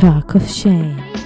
[0.00, 1.18] Talk of Shame.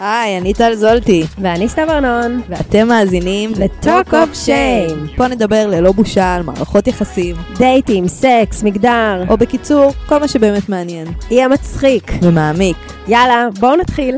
[0.00, 1.24] היי, אני טל זולטי.
[1.38, 2.40] ואני סתיו ארנון.
[2.48, 5.16] ואתם מאזינים ל-Talk of Shame.
[5.16, 7.36] פה נדבר ללא בושה על מערכות יחסים.
[7.58, 9.24] דייטים, סקס, מגדר.
[9.28, 11.06] או בקיצור, כל מה שבאמת מעניין.
[11.30, 12.12] יהיה מצחיק.
[12.22, 12.76] ומעמיק.
[13.08, 14.16] יאללה, בואו נתחיל.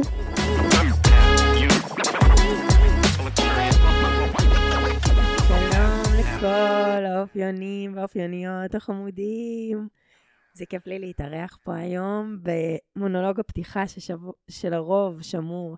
[5.48, 10.05] שלום לכל האופיונים והאופיוניות החמודים.
[10.56, 14.18] זה כיף לי להתארח פה היום במונולוג הפתיחה ששב...
[14.48, 15.76] שלרוב שמור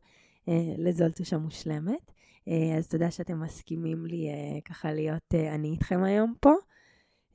[0.49, 2.13] אה, לזולטוש המושלמת.
[2.49, 6.53] אה, אז תודה שאתם מסכימים לי אה, ככה להיות אה, אני איתכם היום פה.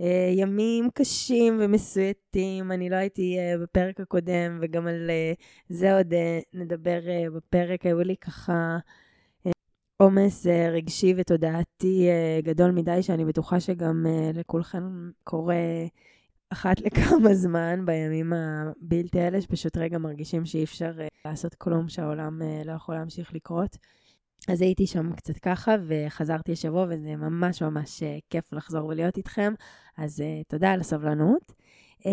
[0.01, 5.33] אה, ימים קשים ומסויטים, אני לא הייתי אה, בפרק הקודם וגם על אה,
[5.69, 8.77] זה עוד אה, נדבר אה, בפרק, היו לי ככה
[9.45, 9.51] אה,
[9.97, 15.55] עומס אה, רגשי ותודעתי אה, גדול מדי, שאני בטוחה שגם לכולכם קורה
[16.53, 22.41] אחת לכמה זמן בימים הבלתי האלה, שפשוט רגע מרגישים שאי אפשר uh, לעשות כלום, שהעולם
[22.41, 23.77] uh, לא יכול להמשיך לקרות.
[24.47, 29.53] אז הייתי שם קצת ככה, וחזרתי השבוע, וזה ממש ממש uh, כיף לחזור ולהיות איתכם,
[29.97, 31.53] אז תודה על הסבלנות.
[31.99, 32.05] Um,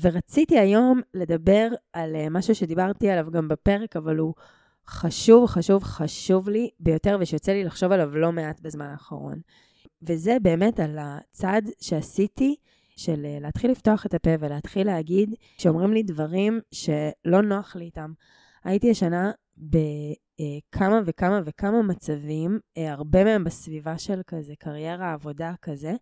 [0.00, 4.34] ורציתי היום לדבר על משהו שדיברתי עליו גם בפרק, אבל הוא
[4.88, 9.40] חשוב, חשוב, חשוב לי ביותר, ושיוצא לי לחשוב עליו לא מעט בזמן האחרון.
[10.02, 12.56] וזה באמת על הצעד שעשיתי,
[12.96, 18.12] של אה, להתחיל לפתוח את הפה ולהתחיל להגיד שאומרים לי דברים שלא נוח לי איתם.
[18.64, 25.94] הייתי השנה בכמה וכמה וכמה מצבים, אה, הרבה מהם בסביבה של כזה קריירה, עבודה כזה,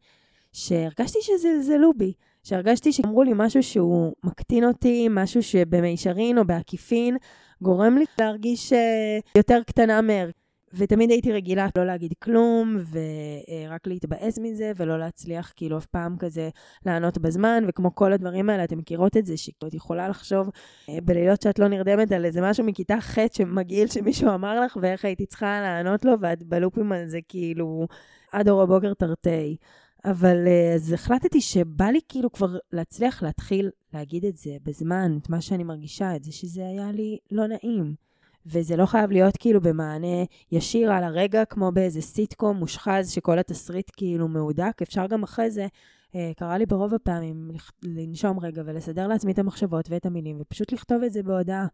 [0.53, 7.17] שהרגשתי שזלזלו בי, שהרגשתי שאמרו לי משהו שהוא מקטין אותי, משהו שבמישרין או בעקיפין
[7.63, 10.44] גורם לי להרגיש אה, יותר קטנה מערכי.
[10.77, 16.49] ותמיד הייתי רגילה לא להגיד כלום, ורק להתבאס מזה, ולא להצליח כאילו אף פעם כזה
[16.87, 20.51] לענות בזמן, וכמו כל הדברים האלה, אתם מכירות את זה, שאת יכולה לחשוב
[20.89, 25.05] אה, בלילות שאת לא נרדמת על איזה משהו מכיתה ח' שמגעיל שמישהו אמר לך, ואיך
[25.05, 27.87] הייתי צריכה לענות לו, ואת בלופים על זה כאילו
[28.33, 29.57] עד אור הבוקר תרתי.
[30.05, 35.29] אבל אה, אז החלטתי שבא לי כאילו כבר להצליח להתחיל להגיד את זה בזמן, את
[35.29, 38.04] מה שאני מרגישה, את זה שזה היה לי לא נעים.
[38.47, 43.91] וזה לא חייב להיות כאילו במענה ישיר על הרגע, כמו באיזה סיטקום מושחז שכל התסריט
[43.97, 45.67] כאילו מהודק, אפשר גם אחרי זה,
[46.15, 47.51] אה, קרה לי ברוב הפעמים
[47.83, 51.67] לנשום רגע ולסדר לעצמי את המחשבות ואת המילים, ופשוט לכתוב את זה בהודעה.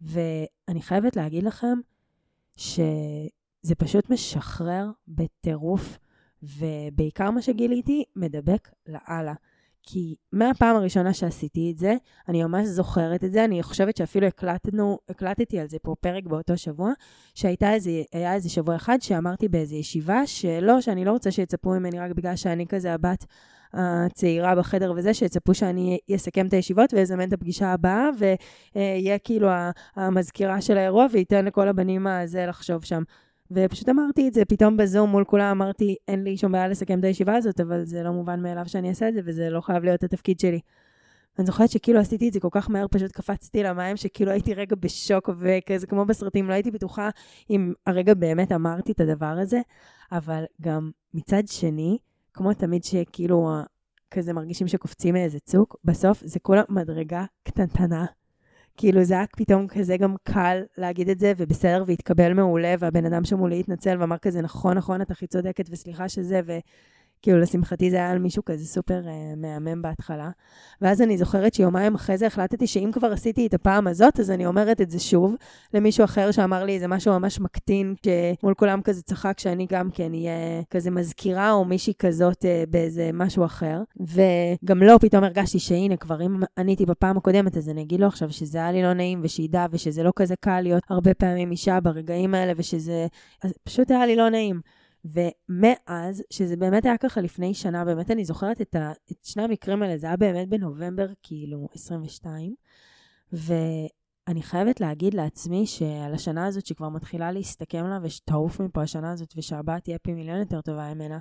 [0.00, 1.78] ואני חייבת להגיד לכם
[2.56, 5.98] שזה פשוט משחרר בטירוף,
[6.42, 9.34] ובעיקר מה שגיליתי, מדבק לאללה.
[9.86, 11.94] כי מהפעם הראשונה שעשיתי את זה,
[12.28, 16.56] אני ממש זוכרת את זה, אני חושבת שאפילו הקלטנו, הקלטתי על זה פה פרק באותו
[16.56, 16.92] שבוע,
[17.34, 22.10] שהיה איזה, איזה שבוע אחד שאמרתי באיזה ישיבה, שלא, שאני לא רוצה שיצפו ממני רק
[22.10, 23.24] בגלל שאני כזה הבת
[23.72, 28.08] הצעירה בחדר וזה, שיצפו שאני אסכם את הישיבות ואזמן את הפגישה הבאה,
[28.74, 29.48] ויהיה כאילו
[29.96, 33.02] המזכירה של האירוע, וייתן לכל הבנים הזה לחשוב שם.
[33.50, 37.04] ופשוט אמרתי את זה פתאום בזום מול כולם, אמרתי, אין לי שום בעיה לסכם את
[37.04, 40.04] הישיבה הזאת, אבל זה לא מובן מאליו שאני אעשה את זה, וזה לא חייב להיות
[40.04, 40.60] התפקיד שלי.
[41.38, 44.76] אני זוכרת שכאילו עשיתי את זה כל כך מהר, פשוט קפצתי למים, שכאילו הייתי רגע
[44.80, 47.10] בשוק, וכזה כמו בסרטים, לא הייתי בטוחה
[47.50, 49.60] אם הרגע באמת אמרתי את הדבר הזה,
[50.12, 51.98] אבל גם מצד שני,
[52.34, 53.50] כמו תמיד שכאילו
[54.10, 58.06] כזה מרגישים שקופצים מאיזה צוק, בסוף זה כולה מדרגה קטנטנה
[58.76, 63.24] כאילו זה היה פתאום כזה גם קל להגיד את זה, ובסדר, והתקבל מעולה, והבן אדם
[63.24, 66.58] שמולי התנצל ואמר כזה, נכון, נכון, את הכי צודקת, וסליחה שזה, ו...
[67.22, 70.30] כאילו, לשמחתי זה היה על מישהו כזה סופר uh, מהמם בהתחלה.
[70.80, 74.46] ואז אני זוכרת שיומיים אחרי זה החלטתי שאם כבר עשיתי את הפעם הזאת, אז אני
[74.46, 75.34] אומרת את זה שוב
[75.74, 77.94] למישהו אחר שאמר לי איזה משהו ממש מקטין,
[78.40, 83.10] שמול כולם כזה צחק שאני גם כן אהיה כזה מזכירה או מישהי כזאת uh, באיזה
[83.12, 83.82] משהו אחר.
[84.00, 88.32] וגם לא, פתאום הרגשתי שהנה, כבר אם עניתי בפעם הקודמת, אז אני אגיד לו עכשיו
[88.32, 92.34] שזה היה לי לא נעים, ושידע, ושזה לא כזה קל להיות הרבה פעמים אישה ברגעים
[92.34, 93.06] האלה, ושזה...
[93.64, 94.60] פשוט היה לי לא נעים.
[95.04, 99.82] ומאז, שזה באמת היה ככה לפני שנה, באמת אני זוכרת את, ה, את שני המקרים
[99.82, 102.54] האלה, זה היה באמת בנובמבר, כאילו, 22,
[103.32, 109.34] ואני חייבת להגיד לעצמי שעל השנה הזאת שכבר מתחילה להסתכם לה ושתעוף מפה השנה הזאת
[109.36, 111.18] ושהבאה תהיה פי מיליון יותר טובה ממנה,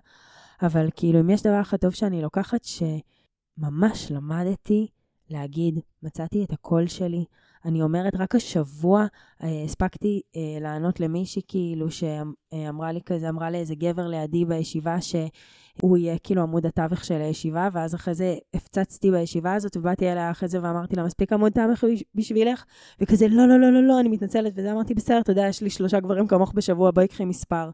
[0.62, 4.88] אבל כאילו, אם יש דבר אחד טוב שאני לוקחת, שממש למדתי
[5.30, 7.26] להגיד, מצאתי את הקול שלי,
[7.66, 9.06] אני אומרת, רק השבוע
[9.44, 15.98] אה, הספקתי אה, לענות למישהי כאילו שאמרה לי כזה, אמרה לאיזה גבר לידי בישיבה שהוא
[15.98, 20.50] יהיה כאילו עמוד התווך של הישיבה, ואז אחרי זה הפצצתי בישיבה הזאת, ובאתי אליה אחרי
[20.50, 21.84] זה ואמרתי לה, מספיק עמוד תווך
[22.16, 22.66] בשבילך?
[23.02, 25.70] וכזה, לא, לא, לא, לא, לא, אני מתנצלת, וזה אמרתי, בסדר, אתה יודע, יש לי
[25.70, 27.70] שלושה גברים כמוך בשבוע, בואי קחי מספר.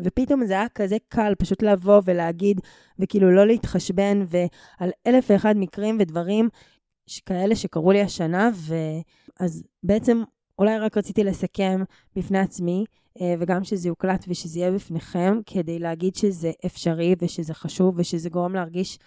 [0.00, 2.60] ופתאום זה היה כזה קל פשוט לבוא ולהגיד,
[2.98, 6.48] וכאילו לא להתחשבן, ועל אלף ואחד מקרים ודברים
[7.26, 10.22] כאלה שקרו לי השנה, ואז בעצם
[10.58, 11.82] אולי רק רציתי לסכם
[12.16, 12.84] בפני עצמי,
[13.20, 18.54] אה, וגם שזה יוקלט ושזה יהיה בפניכם, כדי להגיד שזה אפשרי ושזה חשוב ושזה גורם
[18.54, 18.98] להרגיש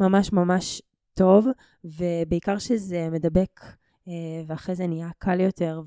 [0.00, 0.82] ממש ממש
[1.14, 1.46] טוב,
[1.84, 3.60] ובעיקר שזה מדבק,
[4.08, 4.12] אה,
[4.46, 5.82] ואחרי זה נהיה קל יותר,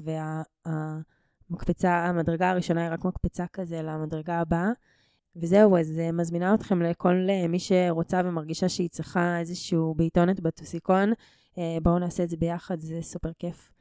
[1.50, 4.69] והמקפצה, המדרגה הראשונה היא רק מקפצה כזה למדרגה הבאה.
[5.35, 11.13] וזהו, אז uh, מזמינה אתכם לכל מי שרוצה ומרגישה שהיא צריכה איזשהו בעיתונת בטוסיקון.
[11.59, 13.71] Uh, בואו נעשה את זה ביחד, זה סופר כיף.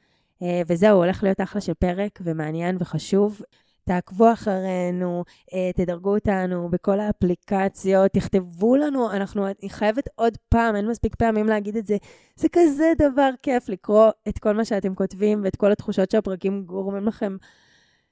[0.43, 3.41] Uh, וזהו, הולך להיות אחלה של פרק ומעניין וחשוב.
[3.85, 10.89] תעקבו אחרינו, uh, תדרגו אותנו בכל האפליקציות, תכתבו לנו, אנחנו, אני חייבת עוד פעם, אין
[10.89, 11.97] מספיק פעמים להגיד את זה.
[12.37, 17.07] זה כזה דבר כיף לקרוא את כל מה שאתם כותבים ואת כל התחושות שהפרקים גורמים
[17.07, 17.37] לכם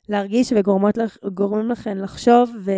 [0.08, 2.70] להרגיש וגורמים לכם לחשוב, ו...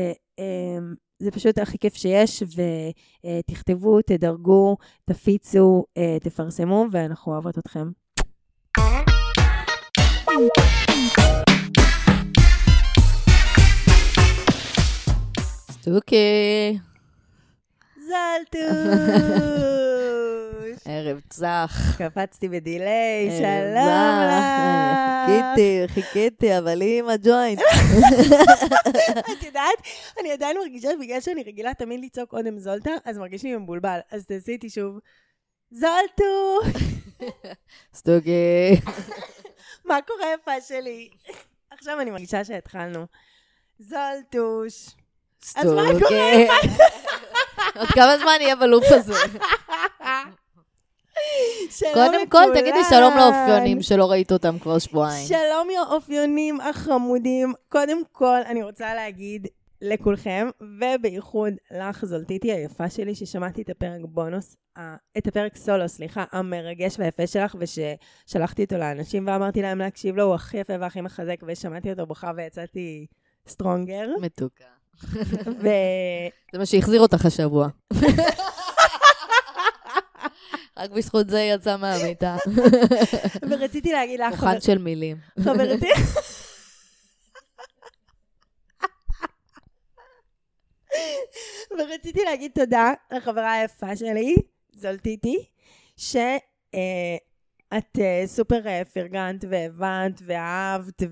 [1.18, 7.90] זה פשוט הכי כיף שיש, ותכתבו, תדרגו, תפיצו, אה, תפרסמו, ואנחנו אוהבות אתכם.
[15.70, 16.78] סטוקי.
[17.96, 18.62] זלטוש.
[20.84, 21.96] ערב צח.
[21.98, 24.58] קפצתי בדיליי, שלום לך.
[25.26, 27.60] חיכיתי, חיכיתי, אבל היא עם הג'וינט.
[29.32, 29.78] את יודעת,
[30.20, 33.98] אני עדיין מרגישה שבגלל שאני רגילה תמיד לצעוק קודם זולטה, אז מרגיש לי מבולבל.
[34.10, 34.98] אז תעשי איתי שוב,
[35.70, 36.60] זולטו!
[37.98, 38.80] סטוקי.
[39.84, 41.08] מה קורה יפה שלי?
[41.70, 43.06] עכשיו אני מרגישה שהתחלנו.
[43.78, 44.88] זולטוש.
[45.56, 46.32] אז מה קורה?
[47.78, 49.14] עוד כמה זמן יהיה בלופ הזה?
[51.70, 55.26] שלום קודם כל, תגידי שלום לאופיונים שלא ראית אותם כבר שבועיים.
[55.26, 57.52] שלום האופיונים החמודים.
[57.68, 59.46] קודם כל, אני רוצה להגיד
[59.82, 64.56] לכולכם, ובייחוד לך, זולטיטי היפה שלי, ששמעתי את הפרק בונוס,
[65.18, 70.34] את הפרק סולו, סליחה, המרגש והיפה שלך, וששלחתי אותו לאנשים ואמרתי להם להקשיב לו, הוא
[70.34, 73.06] הכי יפה והכי מחזק, ושמעתי אותו בוכה ויצאתי
[73.48, 74.06] סטרונגר.
[74.20, 74.64] מתוקה.
[75.46, 75.68] ו...
[76.52, 77.68] זה מה שהחזיר אותך השבוע.
[80.78, 82.36] רק בזכות זה יצא מהמיטה.
[83.50, 84.30] ורציתי להגיד לך...
[84.30, 85.16] מוכן של מילים.
[85.44, 85.90] חברתי...
[91.78, 94.36] ורציתי להגיד תודה לחברה היפה שלי,
[94.72, 95.44] זולטיטי,
[95.96, 96.16] ש...
[97.76, 101.02] את uh, סופר uh, פרגנת והבנת ואהבת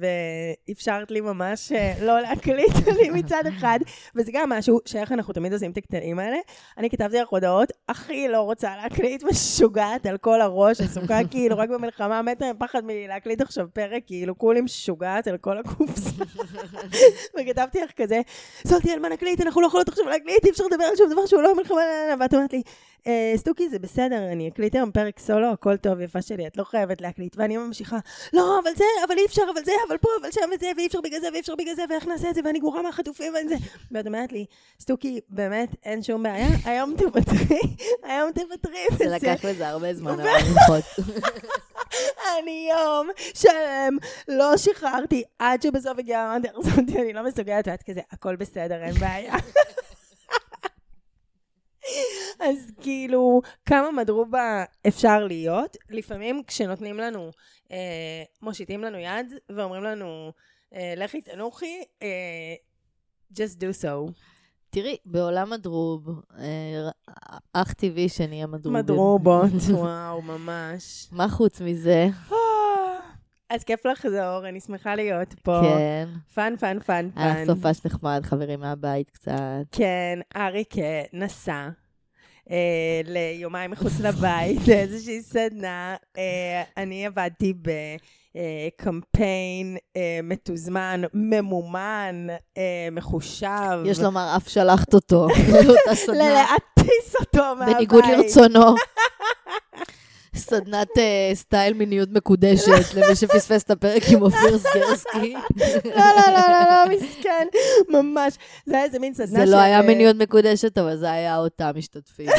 [0.68, 3.78] ואפשרת לי ממש uh, לא להקליט לי מצד אחד,
[4.14, 6.36] וזה גם משהו שאיך אנחנו תמיד עושים את הקטעים האלה.
[6.78, 11.68] אני כתבתי לך הודעות, הכי לא רוצה להקליט, משוגעת על כל הראש, עסוקה כאילו רק
[11.68, 16.06] במלחמה, מתה מפחד מלהקליט עכשיו פרק, כאילו כולי משוגעת על כל הקופה.
[17.40, 18.20] וכתבתי לך כזה,
[18.64, 21.26] זאתי על מה נקליט, אנחנו לא יכולות עכשיו להקליט, אי אפשר לדבר על שום דבר
[21.26, 21.80] שהוא לא מלחמה,
[22.20, 22.62] ואת אומרת לי,
[23.36, 26.45] סטוקי זה בסדר, אני אקליט היום פרק סולו, הכל טוב, יפה שלי.
[26.46, 27.36] את לא חייבת להקליט.
[27.38, 27.98] ואני ממשיכה,
[28.32, 31.00] לא, אבל זה, אבל אי אפשר, אבל זה, אבל פה, אבל שם וזה, ואי אפשר
[31.00, 33.54] בגלל זה, ואי אפשר בגלל זה, ואיך נעשה את זה, ואני גרועה מהחטופים וזה.
[33.90, 34.46] ואת אומרת לי,
[34.80, 37.60] סטוקי, באמת, אין שום בעיה, היום תוותרי,
[38.02, 38.86] היום תוותרי.
[38.98, 40.80] זה לקח לזה הרבה זמן, אבל.
[42.38, 43.96] אני יום שלם
[44.28, 49.34] לא שחררתי, עד שבסוף הגיעה, אמרתי, אני לא מסוגלת, ואת כזה, הכל בסדר, אין בעיה.
[52.40, 55.76] אז כאילו, כמה מדרובה אפשר להיות?
[55.90, 57.30] לפעמים כשנותנים לנו,
[57.72, 60.32] אה, מושיטים לנו יד ואומרים לנו,
[60.74, 62.54] אה, לכי תנוחי, אה,
[63.34, 64.12] just do so.
[64.70, 66.90] תראי, בעולם מטורף, אה,
[67.52, 68.72] אך טבעי שנהיה מטורפים.
[68.72, 71.08] מטורפות, וואו, ממש.
[71.12, 72.06] מה חוץ מזה?
[73.50, 75.60] אז כיף לחזור, אני שמחה להיות פה.
[75.62, 76.08] כן.
[76.34, 77.22] fun, fun, fun, fun.
[77.22, 79.32] היה סופש נחמד, חברים מהבית קצת.
[79.72, 80.74] כן, אריק
[81.12, 81.68] נסע.
[82.50, 85.96] אה, ליומיים מחוץ לבית, לאיזושהי סדנה.
[86.18, 87.54] אה, אני עבדתי
[88.34, 92.26] בקמפיין אה, מתוזמן, ממומן,
[92.58, 93.82] אה, מחושב.
[93.84, 95.26] יש לומר, אף שלחת אותו
[95.64, 96.32] לאותה סדנה.
[96.34, 97.76] להטיס אותו מהבית.
[97.76, 98.74] בניגוד לרצונו.
[100.36, 105.34] סדנת uh, סטייל מיניות מקודשת, למי שפספס את הפרק עם אופיר סגרסקי.
[105.84, 107.46] לא, לא, לא, לא, לא, מסכן,
[107.88, 108.34] ממש.
[108.66, 109.46] זה היה איזה מין סדנה של...
[109.46, 112.30] זה לא היה מיניות מקודשת, אבל זה היה אותם משתתפים.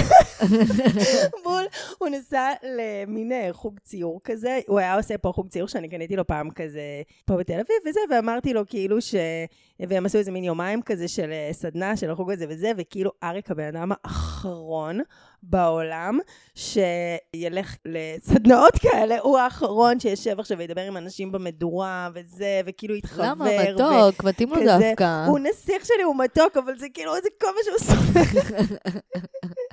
[1.44, 1.64] בול,
[1.98, 6.16] הוא נסע למין אה, חוג ציור כזה, הוא היה עושה פה חוג ציור שאני קניתי
[6.16, 6.82] לו פעם כזה
[7.26, 9.16] פה בתל אביב וזה, ואמרתי לו כאילו ש...
[9.80, 13.52] והם עשו איזה מין יומיים כזה של אה, סדנה, של החוג הזה וזה, וכאילו אריק
[13.52, 15.00] הבן אדם האחרון
[15.50, 16.20] בעולם
[16.56, 23.24] שילך לסדנאות כאלה, הוא האחרון שישב עכשיו וידבר עם אנשים במדורה וזה, וכאילו יתחבר.
[23.24, 23.46] למה?
[23.74, 25.26] מתוק, מתאים לו דווקא.
[25.28, 28.52] הוא נסיך שלי, הוא מתוק, אבל זה כאילו, זה כל מה שהוא סומך.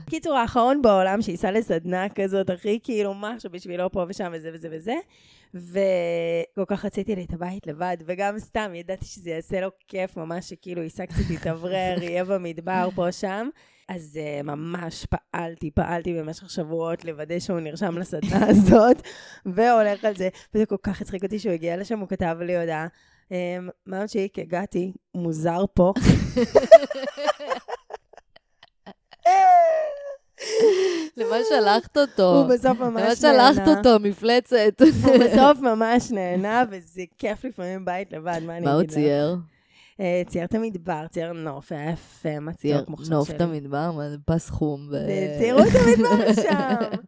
[0.07, 4.95] בקיצור, האחרון בעולם שייסע לסדנה כזאת, הכי כאילו משהו בשבילו פה ושם וזה וזה וזה.
[5.55, 10.49] וכל כך רציתי לי את הבית לבד, וגם סתם ידעתי שזה יעשה לו כיף ממש,
[10.49, 13.49] שכאילו ייסע קצת יתאוורר, יהיה במדבר פה שם.
[13.89, 19.03] אז uh, ממש פעלתי, פעלתי במשך שבועות לוודא שהוא נרשם לסדנה הזאת,
[19.47, 20.29] והולך על זה.
[20.55, 22.87] וזה כל כך הצחיק אותי שהוא הגיע לשם, הוא כתב לי הודעה,
[23.31, 25.93] אמ, מאמצ'יק, הגעתי, מוזר פה.
[31.17, 32.37] למה שלחת אותו?
[32.37, 33.55] הוא בסוף ממש למה נהנה.
[33.55, 34.81] שלחת אותו, מפלצת?
[34.81, 38.97] הוא בסוף ממש נהנה, וזה כיף לפעמים בית לבד, מה אני מה הוא אגיד לך?
[38.97, 39.31] צייר?
[39.31, 39.54] אה, צייר
[40.45, 43.37] את המדבר, צייר נוף, היה יפה, צייר מתוק, מוכשר נוף שלי.
[43.37, 44.89] את המדבר, מה זה פס חום.
[45.39, 46.99] ציירו את המדבר שם.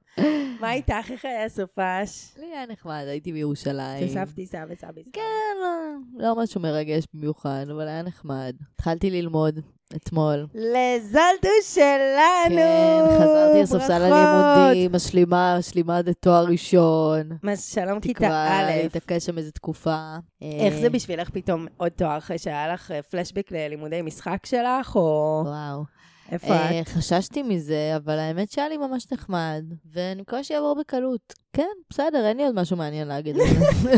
[0.61, 1.11] מה איתך?
[1.11, 2.35] איך היה סופש?
[2.39, 4.09] לי היה נחמד, הייתי בירושלים.
[4.09, 5.11] סבתי סבא סבי סבא.
[5.13, 5.21] כן,
[5.63, 8.55] לא- לא משהו מרגש במיוחד, אבל היה נחמד.
[8.75, 9.61] התחלתי ללמוד
[9.97, 10.47] אתמול.
[10.55, 12.57] לזלטו שלנו!
[12.57, 14.03] כן, חזרתי לספסל.
[14.03, 17.29] הלימודים, משלימה, משלימה עד תואר ראשון.
[17.43, 18.83] מה, שלום כיתה תקווה א'.
[18.83, 20.17] להתעקש שם איזה תקופה.
[20.43, 24.97] איך אה, זה בשבילך פתאום עוד תואר אחרי שהיה לך אה, פלשבק ללימודי משחק שלך,
[24.97, 25.85] או וואו.
[26.33, 26.89] איפה אה, את?
[26.89, 31.35] חששתי מזה, אבל האמת שהיה לי ממש נחמד, ואני מקווה שיעבור בקלות.
[31.53, 33.91] כן, בסדר, אין לי עוד משהו מעניין להגיד על זה.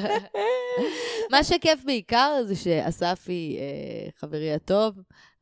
[1.32, 4.94] מה שכיף בעיקר זה שאספי, אה, חברי הטוב,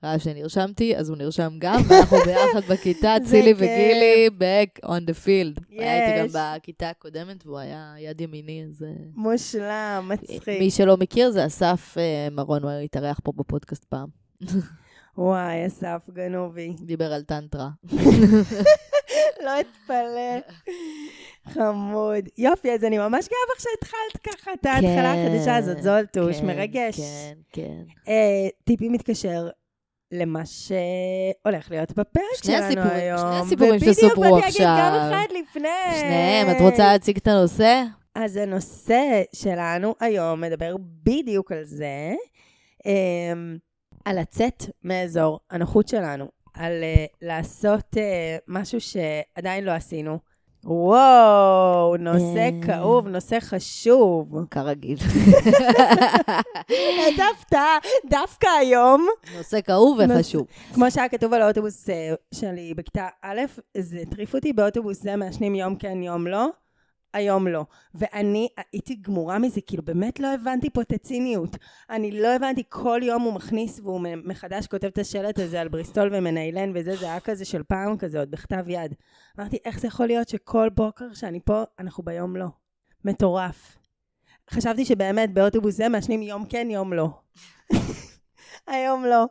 [0.05, 3.53] ראה שנרשמתי, אז הוא נרשם גם, ואנחנו ביחד בכיתה, צילי.
[3.53, 5.63] וגילי, back on the field.
[5.71, 6.33] היה איתי יש.
[6.33, 8.83] גם בכיתה הקודמת, והוא היה יד ימיני, אז...
[8.83, 10.49] אה, מושלם, מצחיק.
[10.49, 14.09] מי שלא מכיר, זה אסף אה, מרון, הוא התארח פה בפודקאסט פעם.
[15.19, 16.75] וואי, אסף גנובי.
[16.87, 17.69] דיבר על טנטרה.
[19.45, 20.55] לא אתפלא.
[21.49, 22.29] חמוד.
[22.39, 26.47] יופי, אז אני ממש גאה בך שהתחלת ככה את ההתחלה כן, החדשה הזאת, זולטוש, כן,
[26.47, 26.97] מרגש.
[26.97, 27.83] כן, כן.
[28.09, 29.49] אה, טיפי מתקשר
[30.13, 33.19] למה שהולך להיות בפרק שני שלנו הסיפורים- היום.
[33.19, 35.11] שני הסיפורים שסופרו ובדיוק באתי להגיד גם עכשיו.
[35.11, 35.99] אחד לפני.
[36.01, 37.83] שניהם, את רוצה להציג את הנושא?
[38.15, 39.01] אז הנושא
[39.33, 42.15] שלנו היום מדבר בדיוק על זה,
[42.87, 43.57] אמ,
[44.05, 50.19] על לצאת מאזור הנוחות שלנו, על אה, לעשות אה, משהו שעדיין לא עשינו.
[50.65, 52.51] וואו, נושא אה.
[52.67, 54.35] כאוב, נושא חשוב.
[54.51, 54.99] כרגיל.
[57.07, 57.79] איזה הפתעה,
[58.11, 60.47] דווקא היום, נושא כאוב וחשוב.
[60.75, 63.41] כמו שהיה כתוב על האוטובוס אה, שלי בכיתה א',
[63.79, 66.47] זה הטריף אותי באוטובוס זה מעשנים יום כן יום לא,
[67.15, 67.65] היום לא.
[67.95, 71.57] ואני הייתי גמורה מזה, כאילו באמת לא הבנתי פה את הציניות.
[71.91, 76.11] אני לא הבנתי, כל יום הוא מכניס והוא מחדש כותב את השלט הזה על בריסטול
[76.13, 78.95] ומניילן וזה, זה היה כזה של פעם כזה, עוד בכתב יד.
[79.41, 82.47] אמרתי, איך זה יכול להיות שכל בוקר שאני פה, אנחנו ביום לא?
[83.05, 83.79] מטורף.
[84.51, 87.09] חשבתי שבאמת באוטובוס זה מעשנים יום כן יום לא.
[88.67, 89.25] היום לא.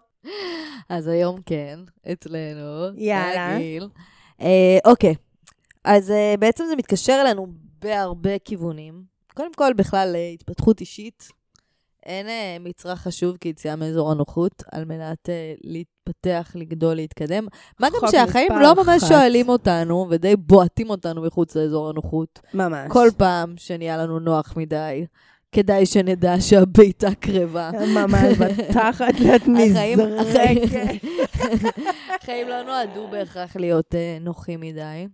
[0.90, 1.80] אז היום כן,
[2.12, 2.96] אצלנו.
[2.96, 3.50] יאללה.
[3.54, 3.90] כרגיל.
[4.42, 5.16] אה, אוקיי,
[5.84, 7.48] אז אה, בעצם זה מתקשר אלינו
[7.82, 9.04] בהרבה כיוונים.
[9.34, 11.30] קודם כל, בכלל, התפתחות אישית.
[12.06, 17.48] אין אה, מצרך חשוב כיציאה מאזור הנוחות, על מנת אה, להתפתח, לגדול, להתקדם.
[17.80, 19.08] מה גם שהחיים לא ממש אחת.
[19.08, 22.40] שואלים אותנו, ודי בועטים אותנו מחוץ לאזור הנוחות.
[22.54, 22.92] ממש.
[22.92, 25.06] כל פעם שנהיה לנו נוח מדי,
[25.52, 27.72] כדאי שנדע שהבעיטה קרבה.
[27.96, 31.04] ממש בתחת את נזרקת.
[32.22, 35.08] החיים לא נועדו בהכרח להיות אה, נוחים מדי.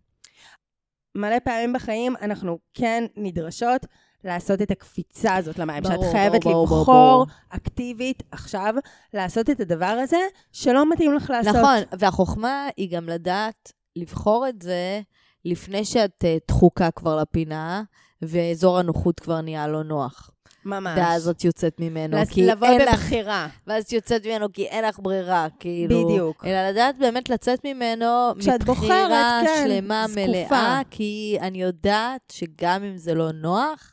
[1.15, 3.85] מלא פעמים בחיים אנחנו כן נדרשות
[4.23, 5.83] לעשות את הקפיצה הזאת למים.
[5.83, 7.25] שאת ברור, חייבת ברור, ברור, לבחור ברור.
[7.49, 8.73] אקטיבית עכשיו
[9.13, 10.19] לעשות את הדבר הזה
[10.51, 11.55] שלא מתאים לך לעשות.
[11.55, 15.01] נכון, והחוכמה היא גם לדעת לבחור את זה
[15.45, 17.83] לפני שאת אה, דחוקה כבר לפינה,
[18.21, 20.29] ואזור הנוחות כבר נהיה לא נוח.
[20.65, 20.97] ממש.
[20.99, 22.93] ואז את יוצאת ממנו, לס- כי לבוא אין לך...
[22.93, 23.47] בבחירה.
[23.67, 26.05] ואז את יוצאת ממנו כי אין לך ברירה, כאילו.
[26.07, 26.45] בדיוק.
[26.45, 28.05] אלא לדעת באמת לצאת ממנו
[28.35, 30.27] מבחירה כן, שלמה, זקופה.
[30.27, 33.91] מלאה, כי אני יודעת שגם אם זה לא נוח,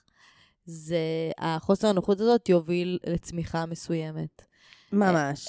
[0.64, 0.96] זה,
[1.38, 4.42] החוסר הנוחות הזאת יוביל לצמיחה מסוימת.
[4.92, 5.46] ממש.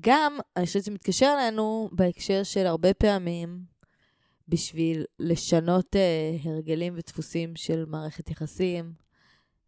[0.00, 3.58] גם, אני חושבת שזה מתקשר אלינו בהקשר של הרבה פעמים,
[4.48, 8.92] בשביל לשנות אה, הרגלים ודפוסים של מערכת יחסים,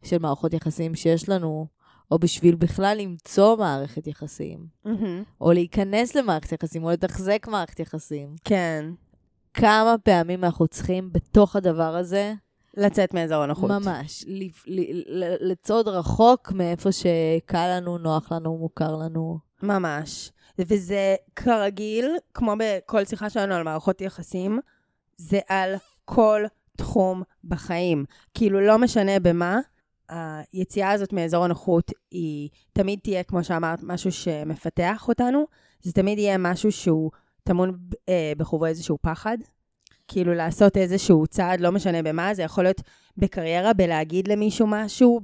[0.02, 1.66] של מערכות יחסים שיש לנו,
[2.10, 5.22] או בשביל בכלל למצוא מערכת יחסים, מהמם.
[5.40, 8.34] או להיכנס למערכת יחסים, או לתחזק מערכת יחסים.
[8.44, 8.84] כן.
[9.54, 12.34] כמה פעמים אנחנו צריכים בתוך הדבר הזה,
[12.76, 13.70] לצאת מאזור הנוחות.
[13.70, 19.38] ממש, ל- ל- ל- לצעוד רחוק מאיפה שקל לנו, נוח לנו, מוכר לנו.
[19.62, 20.32] ממש.
[20.58, 24.60] וזה כרגיל, כמו בכל שיחה שלנו על מערכות יחסים,
[25.16, 25.74] זה על
[26.04, 26.44] כל
[26.76, 28.04] תחום בחיים.
[28.34, 29.58] כאילו, לא משנה במה,
[30.08, 35.46] היציאה הזאת מאזור הנוחות היא תמיד תהיה, כמו שאמרת, משהו שמפתח אותנו,
[35.82, 37.10] זה תמיד יהיה משהו שהוא
[37.44, 39.38] טמון אה, בחובו איזשהו פחד.
[40.08, 42.80] כאילו לעשות איזשהו צעד, לא משנה במה, זה יכול להיות
[43.16, 45.20] בקריירה, בלהגיד למישהו משהו,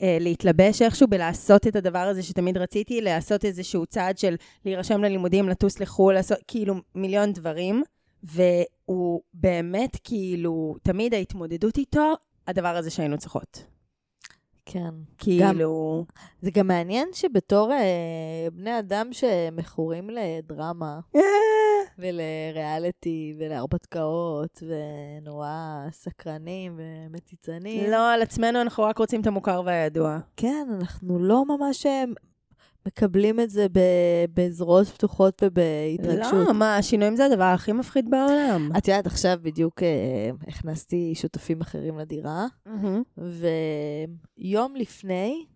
[0.00, 5.80] בלהתלבש איכשהו, בלעשות את הדבר הזה שתמיד רציתי, לעשות איזשהו צעד של להירשם ללימודים, לטוס
[5.80, 7.82] לחו"ל, לעשות כאילו מיליון דברים.
[8.22, 12.14] והוא באמת כאילו, תמיד ההתמודדות איתו,
[12.46, 13.64] הדבר הזה שהיינו צריכות.
[14.66, 14.94] כן.
[15.18, 16.04] כאילו...
[16.08, 21.00] גם, זה גם מעניין שבתור אה, בני אדם שמכורים לדרמה
[21.98, 27.90] ולריאליטי ולהרפתקאות ונורא סקרנים ומציצנים.
[27.90, 30.18] לא, על עצמנו אנחנו רק רוצים את המוכר והידוע.
[30.36, 32.04] כן, אנחנו לא ממש אה,
[32.86, 33.66] מקבלים את זה
[34.34, 36.46] בזרועות פתוחות ובהתרגשות.
[36.48, 38.70] לא, מה, השינויים זה הדבר הכי מפחיד בעולם.
[38.78, 43.20] את יודעת, עכשיו בדיוק אה, הכנסתי שותפים אחרים לדירה, mm-hmm.
[44.38, 45.46] ויום לפני,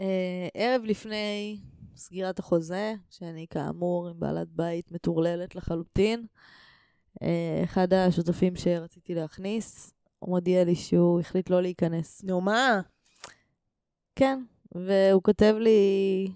[0.00, 1.58] אה, ערב לפני
[1.96, 6.26] סגירת החוזה, שאני כאמור עם בעלת בית מטורללת לחלוטין,
[7.22, 12.22] אה, אחד השותפים שרציתי להכניס, הוא מודיע לי שהוא החליט לא להיכנס.
[12.24, 12.80] נו, מה?
[14.16, 14.42] כן,
[14.74, 16.28] והוא כותב לי,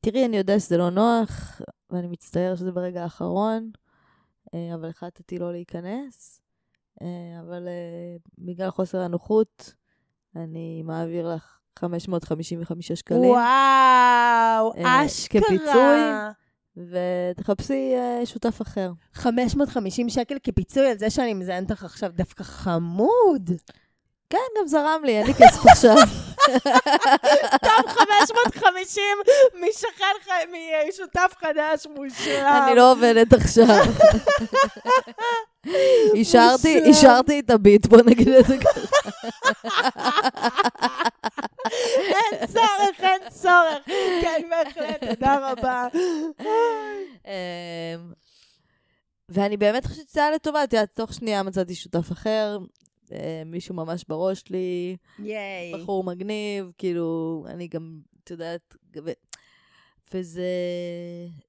[0.00, 1.60] תראי, אני יודע שזה לא נוח,
[1.90, 3.70] ואני מצטער שזה ברגע האחרון,
[4.54, 6.40] אה, אבל החלטתי לא להיכנס,
[7.02, 9.74] אה, אבל אה, בגלל חוסר הנוחות,
[10.36, 13.30] אני מעביר לך 555 שקלים.
[13.30, 15.42] וואו, אשכרה.
[15.42, 16.00] כפיצוי,
[16.76, 18.92] ותחפשי שותף אחר.
[19.12, 23.50] 550 שקל כפיצוי על זה שאני מזיינת לך עכשיו דווקא חמוד.
[24.30, 25.96] כן, גם זרם לי, אין לי כסף עכשיו.
[27.62, 29.02] טוב, 550
[29.60, 30.04] משכן,
[30.88, 32.62] משותף חדש מושלם.
[32.66, 33.76] אני לא עובדת עכשיו.
[36.84, 38.80] אישרתי את הביט, בוא נגיד את זה ככה.
[41.98, 43.78] אין צורך, אין צורך.
[44.22, 45.86] כן, בהחלט, תודה רבה.
[47.26, 47.32] אמ,
[49.28, 52.58] ואני באמת חושבת שזה היה לטובה, את יודעת, תוך שנייה מצאתי שותף אחר,
[53.46, 55.74] מישהו ממש בראש לי, ייי.
[55.74, 59.10] בחור מגניב, כאילו, אני גם, את יודעת, ו...
[60.14, 60.50] וזה...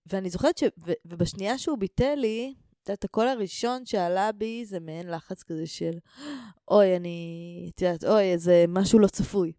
[0.06, 0.64] ואני זוכרת ש...
[0.64, 0.92] ו...
[1.06, 5.98] ובשנייה שהוא ביטל לי, את יודעת, הקול הראשון שעלה בי זה מעין לחץ כזה של,
[6.72, 9.52] אוי, אני, את יודעת, אוי, זה משהו לא צפוי.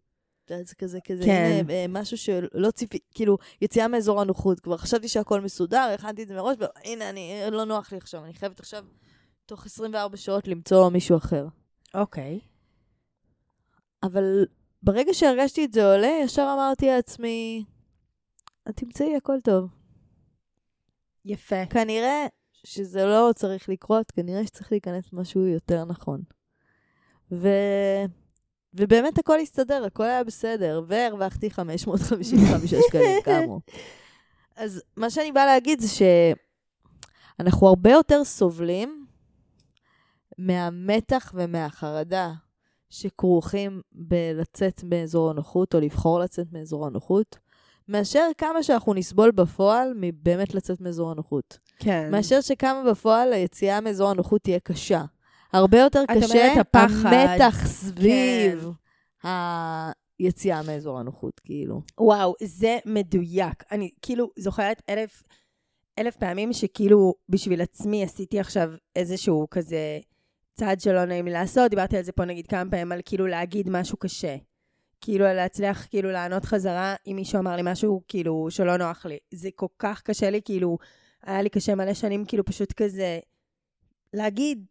[0.44, 1.60] את יודעת, זה כזה, כזה, כן.
[1.60, 4.60] הנה, אה, משהו שלא ציפי, כאילו, יציאה מאזור הנוחות.
[4.60, 8.34] כבר חשבתי שהכל מסודר, הכנתי את זה מראש, והנה, אני, לא נוח לי עכשיו, אני
[8.34, 8.84] חייבת עכשיו,
[9.46, 11.46] תוך 24 שעות, למצוא מישהו אחר.
[11.94, 12.40] אוקיי.
[14.02, 14.46] אבל
[14.82, 17.64] ברגע שהרגשתי את זה עולה, ישר אמרתי לעצמי,
[18.68, 19.70] את תמצאי, הכל טוב.
[21.24, 21.66] יפה.
[21.66, 22.26] כנראה
[22.64, 26.22] שזה לא צריך לקרות, כנראה שצריך להיכנס משהו יותר נכון.
[27.32, 27.48] ו...
[28.74, 33.60] ובאמת הכל הסתדר, הכל היה בסדר, והרווחתי 555 שקלים כאמור.
[34.56, 35.88] אז מה שאני באה להגיד זה
[37.38, 39.06] שאנחנו הרבה יותר סובלים
[40.38, 42.32] מהמתח ומהחרדה
[42.90, 47.38] שכרוכים בלצאת מאזור הנוחות, או לבחור לצאת מאזור הנוחות,
[47.88, 51.58] מאשר כמה שאנחנו נסבול בפועל מבאמת לצאת מאזור הנוחות.
[51.78, 52.10] כן.
[52.10, 55.04] מאשר שכמה בפועל היציאה מאזור הנוחות תהיה קשה.
[55.52, 58.70] הרבה יותר קשה המתח סביב
[59.22, 59.28] כן.
[60.20, 61.82] היציאה מאזור הנוחות, כאילו.
[62.00, 63.64] וואו, זה מדויק.
[63.72, 65.22] אני כאילו זוכרת אלף,
[65.98, 69.98] אלף פעמים שכאילו בשביל עצמי עשיתי עכשיו איזשהו כזה
[70.58, 73.70] צעד שלא נעים לי לעשות, דיברתי על זה פה נגיד כמה פעמים, על כאילו להגיד
[73.70, 74.36] משהו קשה.
[75.00, 79.18] כאילו להצליח כאילו לענות חזרה אם מישהו אמר לי משהו כאילו שלא נוח לי.
[79.30, 80.78] זה כל כך קשה לי, כאילו,
[81.22, 83.18] היה לי קשה מלא שנים כאילו פשוט כזה
[84.12, 84.64] להגיד,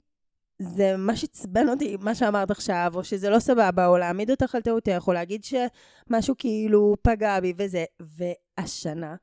[0.60, 4.62] זה מה שעצבן אותי, מה שאמרת עכשיו, או שזה לא סבבה, או להעמיד אותך על
[4.62, 7.86] טעותך, או להגיד שמשהו כאילו פגע בי וזה.
[8.00, 9.16] והשנה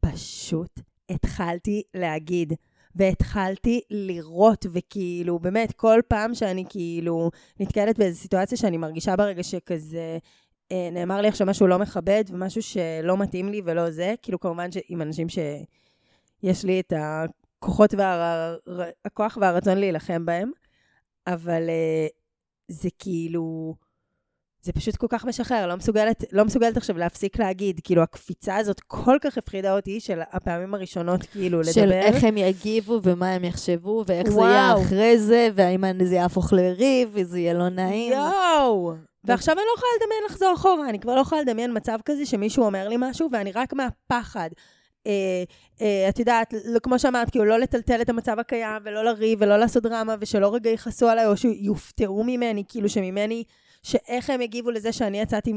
[0.00, 0.80] פשוט
[1.10, 2.52] התחלתי להגיד.
[2.96, 7.30] והתחלתי לראות, וכאילו, באמת, כל פעם שאני כאילו
[7.60, 10.18] נתקלת באיזו סיטואציה שאני מרגישה ברגע שכזה...
[10.72, 14.72] אה, נאמר לי עכשיו משהו לא מכבד ומשהו שלא מתאים לי ולא זה, כאילו כמובן
[14.72, 17.94] שעם אנשים שיש לי את הכוחות
[18.66, 20.50] והכוח והרצון להילחם בהם,
[21.26, 22.06] אבל אה,
[22.68, 23.74] זה כאילו,
[24.66, 27.80] זה פשוט כל כך משחרר, לא מסוגלת, לא מסוגלת עכשיו להפסיק להגיד.
[27.84, 31.82] כאילו, הקפיצה הזאת כל כך הפחידה אותי, של הפעמים הראשונות, כאילו, של לדבר.
[31.86, 34.36] של איך הם יגיבו, ומה הם יחשבו, ואיך וואו.
[34.36, 38.12] זה יהיה אחרי זה, והאם זה יהפוך לריב, וזה יהיה לא נעים.
[38.12, 38.94] יואו!
[39.24, 42.64] ועכשיו אני לא יכולה לדמיין לחזור אחורה, אני כבר לא יכולה לדמיין מצב כזה שמישהו
[42.64, 44.50] אומר לי משהו, ואני רק מהפחד.
[45.06, 45.44] אה,
[45.80, 49.82] אה, את יודעת, כמו שאמרת, כאילו לא לטלטל את המצב הקיים, ולא לריב, ולא לעשות
[49.82, 53.44] דרמה, ושלא רגע יכעסו עליי, או שיופתעו ממני, כאילו שממני
[53.86, 55.52] שאיך הם הגיבו לזה שאני יצאתי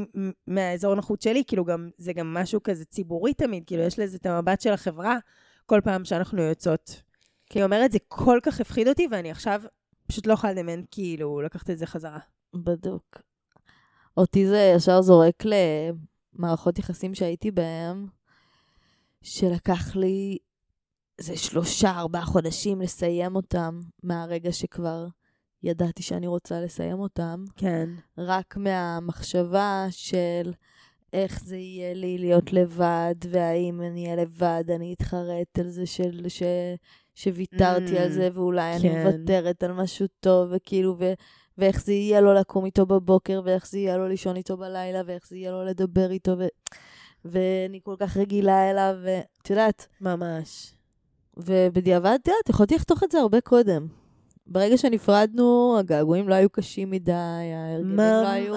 [0.46, 4.26] מהאזור נוחות שלי, כאילו גם, זה גם משהו כזה ציבורי תמיד, כאילו יש לזה את
[4.26, 5.18] המבט של החברה,
[5.66, 7.02] כל פעם שאנחנו יוצאות.
[7.46, 9.62] כי היא אומרת, זה כל כך הפחיד אותי, ואני עכשיו
[10.06, 12.18] פשוט לא יכולה לדמיין, כאילו, לקחת את זה חזרה.
[12.54, 13.20] בדוק.
[14.16, 15.42] אותי זה ישר זורק
[16.34, 18.06] למערכות יחסים שהייתי בהן,
[19.22, 20.38] שלקח לי
[21.18, 25.06] איזה שלושה, ארבעה חודשים לסיים אותם, מהרגע שכבר
[25.62, 27.44] ידעתי שאני רוצה לסיים אותם.
[27.56, 27.88] כן.
[28.18, 30.52] רק מהמחשבה של
[31.12, 36.28] איך זה יהיה לי להיות לבד, והאם אני אהיה לבד, אני אתחרט על זה של,
[36.28, 36.42] ש,
[37.14, 39.06] שוויתרתי Mm, על זה, ואולי אני כן.
[39.06, 41.12] מוותרת על משהו טוב, וכאילו, ו,
[41.58, 45.28] ואיך זה יהיה לו לקום איתו בבוקר, ואיך זה יהיה לו לישון איתו בלילה, ואיך
[45.28, 46.46] זה יהיה לו לדבר איתו, ו,
[47.24, 50.74] ואני כל כך רגילה אליו, ואת יודעת, ממש.
[51.36, 53.99] ובדיעבד, את יודעת, יכולתי לחתוך את זה הרבה קודם.
[54.50, 58.54] ברגע שנפרדנו, הגעגועים לא היו קשים מדי, ההרגלים לא היו.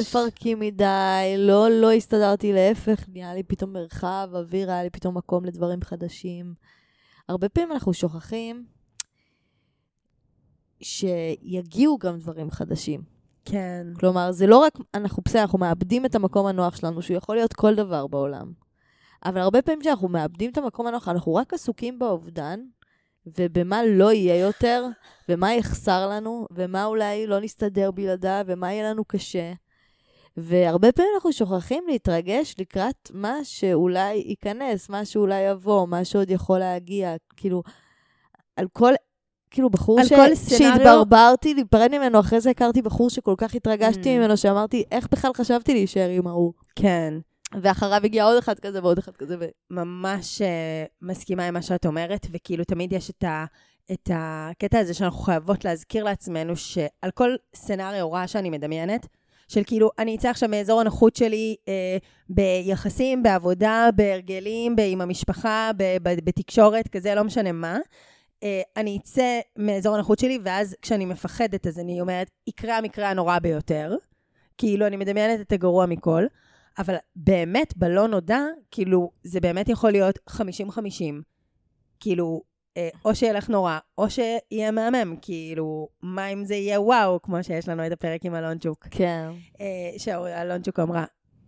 [0.00, 5.44] מפרקים מדי, לא, לא הסתדרתי, להפך, נהיה לי פתאום מרחב, אוויר, היה לי פתאום מקום
[5.44, 6.54] לדברים חדשים.
[7.28, 8.64] הרבה פעמים אנחנו שוכחים
[10.80, 13.02] שיגיעו גם דברים חדשים.
[13.44, 13.86] כן.
[14.00, 17.52] כלומר, זה לא רק, אנחנו בסדר, אנחנו מאבדים את המקום הנוח שלנו, שהוא יכול להיות
[17.52, 18.52] כל דבר בעולם.
[19.24, 22.60] אבל הרבה פעמים כשאנחנו מאבדים את המקום הנוח, אנחנו רק עסוקים באובדן,
[23.38, 24.84] ובמה לא יהיה יותר,
[25.28, 29.52] ומה יחסר לנו, ומה אולי לא נסתדר בלעדיו, ומה יהיה לנו קשה.
[30.36, 36.58] והרבה פעמים אנחנו שוכחים להתרגש לקראת מה שאולי ייכנס, מה שאולי יבוא, מה שעוד יכול
[36.58, 37.14] להגיע.
[37.36, 37.62] כאילו,
[38.56, 38.92] על כל...
[39.50, 40.12] כאילו, בחור ש...
[40.12, 44.18] כל סצנריו- שהתברברתי להיפרד ממנו, אחרי זה הכרתי בחור שכל כך התרגשתי Mm.
[44.18, 46.52] ממנו, שאמרתי, איך בכלל חשבתי להישאר עם ההוא?
[46.76, 47.14] כן.
[47.62, 49.44] ואחריו הגיע עוד אחד כזה ועוד אחד כזה, ו...
[49.70, 50.44] ממש uh,
[51.02, 53.44] מסכימה עם מה שאת אומרת, וכאילו תמיד יש את, ה,
[53.92, 59.06] את הקטע הזה שאנחנו חייבות להזכיר לעצמנו שעל כל סצנריו רע שאני מדמיינת,
[59.48, 61.96] של כאילו, אני אצא עכשיו מאזור הנוחות שלי אה,
[62.28, 67.78] ביחסים, בעבודה, בהרגלים, ב- עם המשפחה, ב- ב- בתקשורת, כזה, לא משנה מה.
[68.42, 73.38] אה, אני אצא מאזור הנוחות שלי, ואז כשאני מפחדת, אז אני אומרת, יקרה המקרה הנורא
[73.38, 73.94] ביותר.
[74.58, 76.24] כאילו, אני מדמיינת את הגרוע מכל.
[76.78, 80.40] אבל באמת, בלא נודע, כאילו, זה באמת יכול להיות 50-50.
[82.00, 82.42] כאילו,
[82.76, 87.68] אה, או שילך נורא, או שיהיה מהמם, כאילו, מה אם זה יהיה וואו, כמו שיש
[87.68, 89.28] לנו את הפרק עם אלונצ'וק, כן.
[89.60, 91.04] אה, שאלונצ'וק אמרה.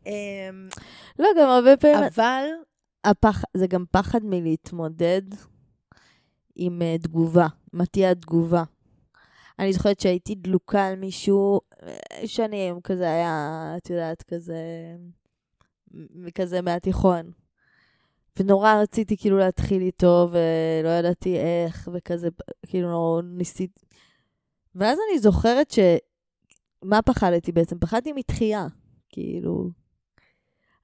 [0.06, 0.50] אה,
[1.18, 1.98] לא, גם הרבה פעמים...
[2.14, 2.44] אבל,
[3.04, 3.42] הפח...
[3.56, 5.22] זה גם פחד מלהתמודד
[6.56, 7.46] עם uh, תגובה.
[7.72, 8.62] מה תהיה התגובה?
[9.59, 11.61] אני זוכרת שהייתי דלוקה על מישהו
[12.25, 14.57] שנים, כזה היה, את יודעת, כזה...
[16.35, 17.31] כזה מהתיכון.
[18.38, 22.29] ונורא רציתי כאילו להתחיל איתו, ולא ידעתי איך, וכזה,
[22.66, 23.85] כאילו, ניסיתי...
[24.75, 25.79] ואז אני זוכרת ש...
[26.83, 27.79] מה פחדתי בעצם?
[27.79, 28.66] פחדתי מתחייה,
[29.09, 29.71] כאילו...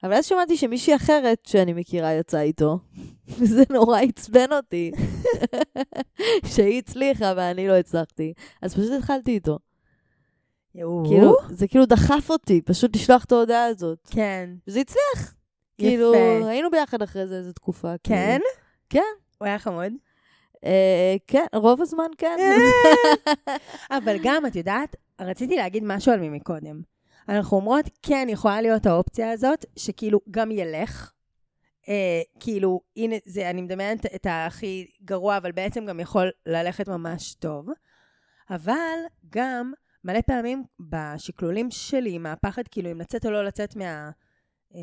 [0.03, 2.79] אבל אז שמעתי שמישהי אחרת שאני מכירה יצאה איתו,
[3.39, 4.91] וזה נורא עצבן אותי,
[6.55, 9.59] שהיא הצליחה ואני לא הצלחתי, אז פשוט התחלתי איתו.
[10.75, 13.99] יואו, כאילו, זה כאילו דחף אותי, פשוט לשלוח את ההודעה הזאת.
[14.11, 14.51] כן.
[14.67, 15.35] וזה הצליח.
[15.79, 15.89] יפה.
[15.89, 16.15] כאילו,
[16.47, 17.95] היינו ביחד אחרי זה איזו תקופה.
[18.03, 18.39] כן?
[18.39, 18.45] כאילו.
[18.91, 19.21] כן.
[19.39, 19.93] הוא היה חמוד.
[20.65, 22.37] אה, כן, רוב הזמן כן.
[23.91, 26.81] אבל גם, את יודעת, רציתי להגיד משהו על מי מקודם.
[27.29, 31.13] אנחנו אומרות, כן, יכולה להיות האופציה הזאת, שכאילו גם ילך.
[31.89, 37.35] אה, כאילו, הנה, זה, אני מדמיינת את הכי גרוע, אבל בעצם גם יכול ללכת ממש
[37.35, 37.69] טוב.
[38.51, 38.99] אבל
[39.31, 39.73] גם,
[40.05, 44.11] מלא פעמים בשקלולים שלי, מהפחד, כאילו, אם לצאת או לא לצאת מה,
[44.75, 44.81] אה,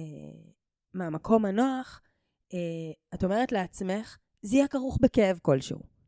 [0.93, 2.01] מהמקום הנוח,
[2.53, 2.59] אה,
[3.13, 5.98] את אומרת לעצמך, זה יהיה כרוך בכאב כלשהו.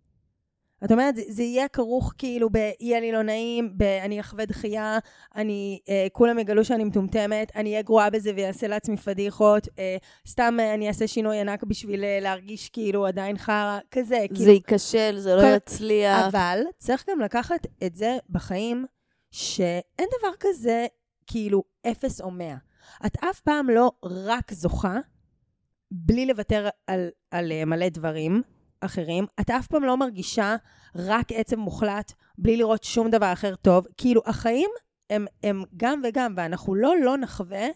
[0.85, 4.45] את אומרת, זה, זה יהיה כרוך כאילו ב- יהיה לי לא נעים, ב- אני אחווה
[4.45, 4.99] דחייה,
[5.35, 10.57] אני, אה, כולם יגלו שאני מטומטמת, אני אהיה גרועה בזה ואעשה לעצמי פדיחות, אה, סתם
[10.59, 14.09] אה, אני אעשה שינוי ענק בשביל אה, להרגיש כאילו עדיין חרא, כזה.
[14.29, 16.25] זה כאילו, ייכשל, זה לא כל- יצליח.
[16.27, 18.85] אבל צריך גם לקחת את זה בחיים,
[19.31, 20.85] שאין דבר כזה
[21.27, 22.55] כאילו אפס או מאה.
[23.05, 24.97] את אף פעם לא רק זוכה,
[25.91, 28.41] בלי לוותר על, על אה, מלא דברים
[28.81, 29.25] אחרים.
[29.39, 30.55] את אף פעם לא מרגישה
[30.95, 33.85] רק עצב מוחלט, בלי לראות שום דבר אחר טוב.
[33.97, 34.69] כאילו, החיים
[35.09, 37.67] הם, הם גם וגם, ואנחנו לא לא נחווה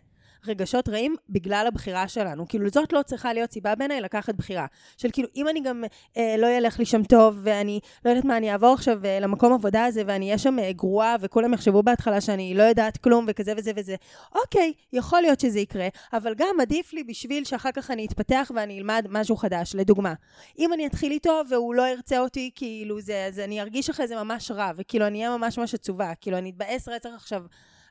[0.48, 2.48] רגשות רעים בגלל הבחירה שלנו.
[2.48, 4.66] כאילו, זאת לא צריכה להיות סיבה בעיניי לקחת בחירה.
[4.98, 5.84] של כאילו, אם אני גם
[6.18, 9.54] אה, לא ילך לי שם טוב, ואני לא יודעת מה, אני אעבור עכשיו אה, למקום
[9.54, 13.54] עבודה הזה, ואני אהיה שם אה, גרועה, וכולם יחשבו בהתחלה שאני לא יודעת כלום, וכזה
[13.58, 13.96] וזה וזה.
[14.36, 18.80] אוקיי, יכול להיות שזה יקרה, אבל גם עדיף לי בשביל שאחר כך אני אתפתח ואני
[18.80, 19.76] אלמד משהו חדש.
[19.76, 20.14] לדוגמה,
[20.60, 24.16] אם אני אתחיל איתו והוא לא ירצה אותי, כאילו זה, אז אני ארגיש אחרי זה
[24.16, 27.44] ממש רע, וכאילו אני אהיה ממש ממש עצובה, כאילו אני אתבאס רצח עכשיו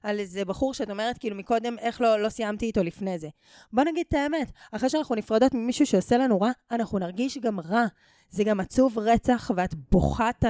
[0.05, 3.29] על איזה בחור שאת אומרת, כאילו, מקודם, איך לא, לא סיימתי איתו לפני זה.
[3.73, 7.85] בוא נגיד את האמת, אחרי שאנחנו נפרדות ממישהו שעושה לנו רע, אנחנו נרגיש גם רע.
[8.31, 10.45] זה גם עצוב רצח, ואת בוכה את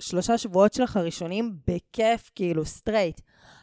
[0.00, 3.20] השלושה שבועות שלך הראשונים בכיף, כאילו, straight.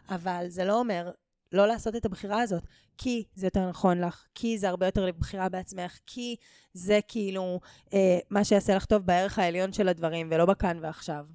[0.09, 1.11] אבל זה לא אומר
[1.51, 2.63] לא לעשות את הבחירה הזאת,
[2.97, 6.35] כי זה יותר נכון לך, כי זה הרבה יותר בחירה בעצמך, כי
[6.73, 7.59] זה כאילו
[7.93, 11.25] אה, מה שיעשה לך טוב בערך העליון של הדברים, ולא בכאן ועכשיו.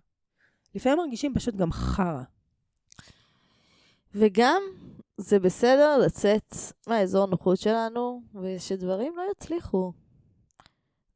[0.74, 2.22] לפעמים מרגישים פשוט גם חרא.
[4.14, 4.62] וגם
[5.16, 6.55] זה בסדר לצאת
[6.87, 9.92] מהאזור נוחות שלנו, ושדברים לא יצליחו.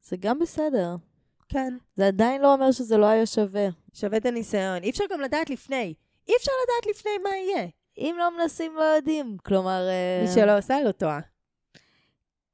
[0.01, 0.95] זה גם בסדר.
[1.49, 1.73] כן.
[1.95, 3.67] זה עדיין לא אומר שזה לא היה שווה.
[3.93, 4.83] שווה את הניסיון.
[4.83, 5.93] אי אפשר גם לדעת לפני.
[6.27, 7.67] אי אפשר לדעת לפני מה יהיה.
[7.97, 9.37] אם לא מנסים, לא יודעים.
[9.45, 9.87] כלומר...
[9.87, 11.19] אה, מי שלא עושה, לא טועה.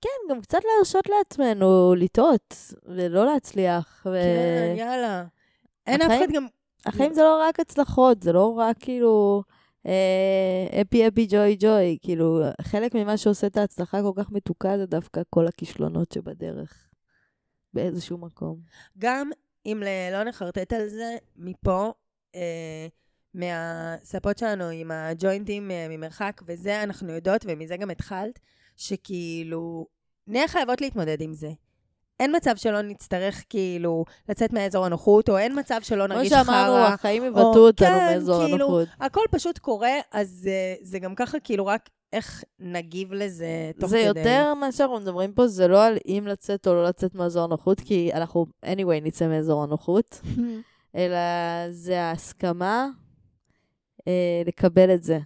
[0.01, 4.05] כן, גם קצת להרשות לעצמנו לטעות, ולא להצליח.
[4.05, 4.13] ו...
[4.13, 5.25] כן, יאללה.
[5.87, 6.47] אין אף אחד גם...
[6.85, 9.43] החיים זה לא רק הצלחות, זה לא רק כאילו
[10.81, 11.97] אפי אפי ג'וי ג'וי.
[12.01, 16.89] כאילו, חלק ממה שעושה את ההצלחה כל כך מתוקה זה דווקא כל הכישלונות שבדרך.
[17.73, 18.59] באיזשהו מקום.
[18.97, 19.29] גם
[19.65, 21.91] אם לא נחרטט על זה, מפה,
[22.35, 22.87] אה,
[23.33, 28.39] מהספות שלנו עם הג'וינטים אה, ממרחק וזה, אנחנו יודעות, ומזה גם התחלת,
[28.77, 29.87] שכאילו,
[30.27, 31.49] נהיה חייבות להתמודד עם זה.
[32.19, 36.43] אין מצב שלא נצטרך כאילו לצאת מאזור הנוחות, או אין מצב שלא כמו נרגיש חרא.
[36.43, 38.87] שאמרנו, החיים או- יבטאו אותנו כן, מאזור כאילו, הנוחות.
[38.99, 43.97] הכל פשוט קורה, אז אה, זה גם ככה כאילו רק איך נגיב לזה תוך זה
[44.09, 44.19] כדי.
[44.19, 47.79] יותר מה שאנחנו מדברים פה, זה לא על אם לצאת או לא לצאת מאזור הנוחות,
[47.79, 50.21] כי אנחנו anyway נצא מאזור הנוחות,
[50.95, 51.17] אלא
[51.69, 52.87] זה ההסכמה
[54.07, 55.19] אה, לקבל את זה.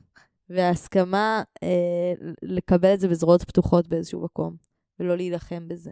[0.49, 4.55] וההסכמה אה, לקבל את זה בזרועות פתוחות באיזשהו מקום,
[4.99, 5.91] ולא להילחם בזה.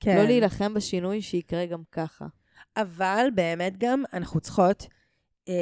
[0.00, 0.16] כן.
[0.16, 2.26] לא להילחם בשינוי שיקרה גם ככה.
[2.76, 4.86] אבל באמת גם אנחנו צריכות
[5.48, 5.54] אה,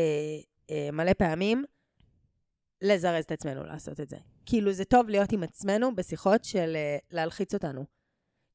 [0.71, 1.65] אה, מלא פעמים
[2.83, 4.17] לזרז את עצמנו לעשות את זה.
[4.47, 7.85] כאילו זה טוב להיות עם עצמנו בשיחות של אה, להלחיץ אותנו.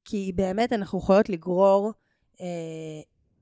[0.05, 1.91] כי באמת אנחנו יכולות לגרור,
[2.41, 2.45] אה,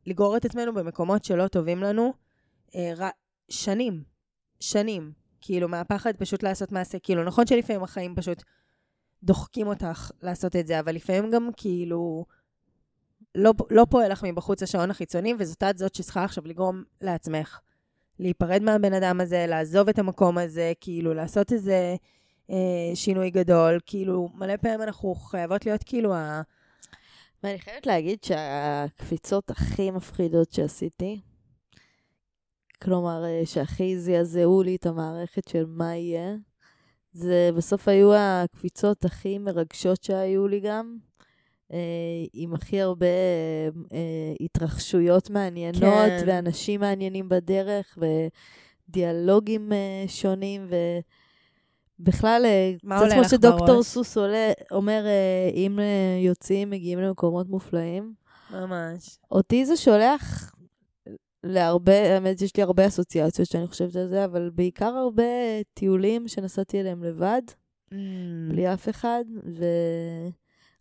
[0.05, 2.13] לגרור את עצמנו במקומות שלא טובים לנו
[2.75, 3.09] אה, ר...
[3.49, 4.03] שנים,
[4.59, 5.11] שנים.
[5.41, 6.99] כאילו מהפחד פשוט לעשות מעשה.
[6.99, 8.43] כאילו נכון שלפעמים החיים פשוט
[9.23, 12.25] דוחקים אותך לעשות את זה, אבל לפעמים גם כאילו...
[13.35, 17.59] לא, לא פועל לך מבחוץ השעון החיצוני, וזאת את זאת שצריכה עכשיו לגרום לעצמך.
[18.19, 21.95] להיפרד מהבן אדם הזה, לעזוב את המקום הזה, כאילו לעשות איזה
[22.49, 23.79] אה, שינוי גדול.
[23.85, 26.41] כאילו, מלא פעמים אנחנו חייבות להיות כאילו ה...
[27.43, 31.21] ואני חייבת להגיד שהקפיצות הכי מפחידות שעשיתי,
[32.81, 36.35] כלומר, אה, שהכי זעזעו לי את המערכת של מה יהיה,
[37.13, 40.97] זה בסוף היו הקפיצות הכי מרגשות שהיו לי גם,
[41.73, 41.77] אה,
[42.33, 43.05] עם הכי הרבה
[43.93, 46.23] אה, התרחשויות מעניינות, כן.
[46.27, 47.97] ואנשים מעניינים בדרך,
[48.89, 50.75] ודיאלוגים אה, שונים, ו...
[51.99, 53.85] בכלל, אה, קצת כמו שדוקטור בראש?
[53.85, 58.13] סוס עולה, אומר, אה, אם אה, יוצאים, מגיעים למקומות מופלאים.
[58.51, 59.17] ממש.
[59.31, 60.51] אותי זה שולח
[61.43, 65.23] להרבה, האמת, יש לי הרבה אסוציאציות שאני חושבת על זה, אבל בעיקר הרבה
[65.73, 67.41] טיולים שנסעתי אליהם לבד,
[67.91, 67.95] Mm.
[68.49, 69.23] בלי אף אחד,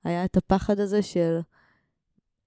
[0.05, 1.38] והיה את הפחד הזה של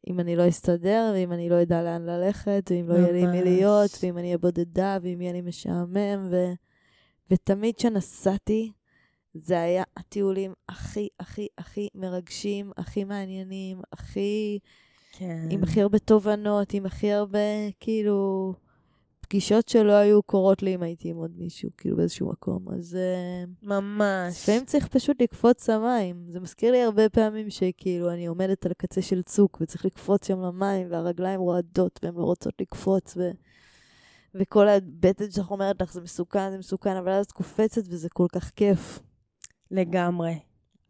[0.08, 3.38] אם אני לא אסתדר, ואם אני לא אדע לאן ללכת, ואם לא יהיה לי מי
[3.38, 3.44] ממש.
[3.44, 6.36] להיות, ואם אני אהיה בודדה, ואם יהיה לי משעמם, ו...
[7.32, 8.72] ותמיד כשנסעתי,
[9.34, 14.60] זה היה הטיולים הכי, הכי, הכי מרגשים, הכי מעניינים, הכי...
[15.12, 15.48] כן.
[15.50, 17.40] עם הכי הרבה תובנות, עם הכי הרבה,
[17.80, 18.54] כאילו,
[19.22, 22.66] פגישות שלא היו קורות לי אם הייתי עם עוד מישהו, כאילו, באיזשהו מקום.
[22.74, 24.44] אז אה, ממש.
[24.44, 26.26] לפעמים צריך פשוט לקפוץ למים.
[26.30, 30.42] זה מזכיר לי הרבה פעמים שכאילו, אני עומדת על הקצה של צוק, וצריך לקפוץ שם
[30.42, 33.32] למים, והרגליים רועדות, והן לא רוצות לקפוץ, ו...
[34.36, 38.28] וכל הבטן שלך אומרת לך, זה מסוכן, זה מסוכן, אבל אז את קופצת וזה כל
[38.32, 39.00] כך כיף.
[39.72, 40.40] לגמרי.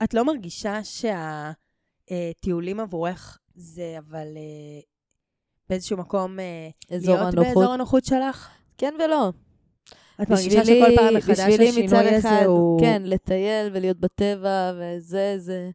[0.04, 4.82] את לא מרגישה שהטיולים עבורך זה אבל אה,
[5.70, 7.56] באיזשהו מקום אה, אזור להיות הנוחות.
[7.56, 8.50] באזור הנוחות שלך?
[8.78, 9.32] כן ולא.
[10.22, 12.80] את מרגישה שכל פעם מחדש בשבילי מצד השינוי אחד, הזה הוא...
[12.80, 15.70] כן, לטייל ולהיות בטבע, וזה, זה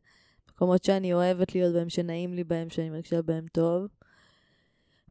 [0.54, 3.86] מקומות שאני אוהבת להיות בהם, שנעים לי בהם, שאני מרגישה בהם טוב.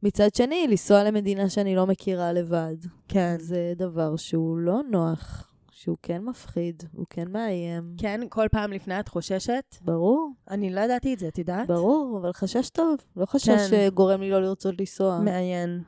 [0.03, 2.75] מצד שני, לנסוע למדינה שאני לא מכירה לבד.
[3.07, 3.35] כן.
[3.39, 5.52] זה דבר שהוא לא נוח,
[5.83, 7.95] שהוא כן מפחיד, הוא כן מאיים.
[7.97, 9.75] כן, כל פעם לפני את חוששת?
[9.81, 11.67] ברור, אני לא ידעתי את זה, את יודעת?
[11.67, 12.95] ברור, אבל חשש טוב.
[13.15, 13.57] לא חשש כן.
[13.69, 15.19] שגורם לי לא לרצות לנסוע.
[15.19, 15.83] מעניין.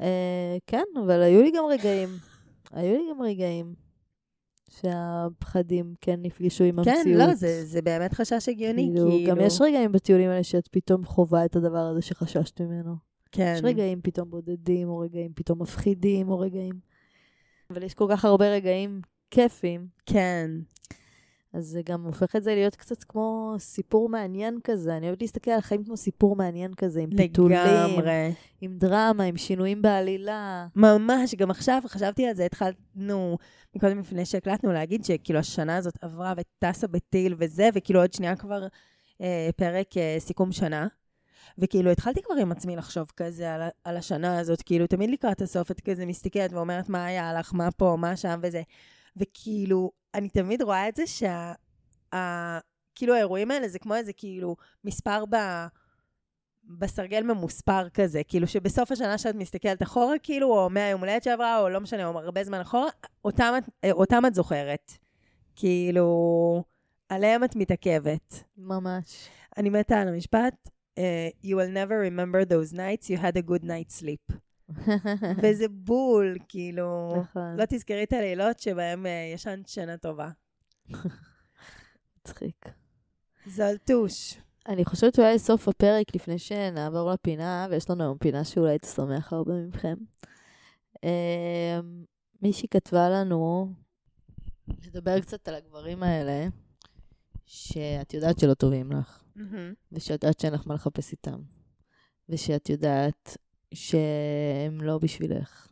[0.00, 2.08] אה, כן, אבל היו לי גם רגעים.
[2.72, 3.74] היו לי גם רגעים
[4.70, 6.98] שהפחדים כן נפגשו עם המציאות.
[7.04, 9.30] כן, לא, זה, זה באמת חשש הגיוני, כאילו, כאילו...
[9.30, 12.94] גם יש רגעים בטיולים האלה שאת פתאום חווה את הדבר הזה שחששת ממנו.
[13.32, 13.54] כן.
[13.56, 16.92] יש רגעים פתאום בודדים, או רגעים פתאום מפחידים, או רגעים...
[17.70, 19.00] אבל יש כל כך הרבה רגעים
[19.32, 20.50] כיפים, כן.
[21.52, 24.96] אז זה גם הופך את זה להיות קצת כמו סיפור מעניין כזה.
[24.96, 28.32] אני אוהבת להסתכל על החיים כמו סיפור מעניין כזה, עם פיתולים, לגמרי.
[28.60, 30.66] עם דרמה, עם שינויים בעלילה.
[30.76, 33.38] ממש, גם עכשיו חשבתי על זה, התחלנו
[33.76, 38.66] מקודם לפני שהקלטנו להגיד שכאילו השנה הזאת עברה וטסה בטיל וזה, וכאילו עוד שנייה כבר
[39.20, 40.86] אה, פרק אה, סיכום שנה.
[41.58, 45.70] וכאילו התחלתי כבר עם עצמי לחשוב כזה על, על השנה הזאת, כאילו תמיד לקראת הסוף
[45.70, 48.62] את כזה מסתכלת ואומרת מה היה לך, מה פה, מה שם וזה.
[49.16, 51.52] וכאילו, אני תמיד רואה את זה שה...
[52.14, 52.58] ה,
[52.94, 55.36] כאילו האירועים האלה זה כמו איזה כאילו מספר ב...
[56.64, 61.68] בסרגל ממוספר כזה, כאילו שבסוף השנה שאת מסתכלת אחורה, כאילו, או מהיום הולדת שעברה, או
[61.68, 62.90] לא משנה, או הרבה זמן אחורה,
[63.24, 63.54] אותם,
[63.92, 64.92] אותם את זוכרת.
[65.56, 66.64] כאילו,
[67.08, 68.44] עליהם את מתעכבת.
[68.56, 69.28] ממש.
[69.56, 73.64] אני מתה על המשפט, uh, you will never remember those nights you had a good
[73.64, 74.36] night sleep.
[75.42, 80.28] וזה בול, כאילו, נכון, לא תזכרי את הלילות שבהם uh, ישנת שינה טובה.
[82.20, 82.68] מצחיק.
[83.46, 84.38] זלטוש.
[84.68, 89.52] אני חושבת שאולי סוף הפרק, לפני שנעבור לפינה, ויש לנו היום פינה שאולי תשמח הרבה
[89.52, 89.94] מכם.
[91.04, 92.04] אמ,
[92.42, 93.72] מישהי כתבה לנו
[94.86, 96.46] לדבר קצת על הגברים האלה,
[97.46, 99.22] שאת יודעת שלא טובים לך,
[99.92, 101.40] ושאת יודעת שאין לך מה לחפש איתם,
[102.28, 103.36] ושאת יודעת
[103.74, 105.68] שהם לא בשבילך,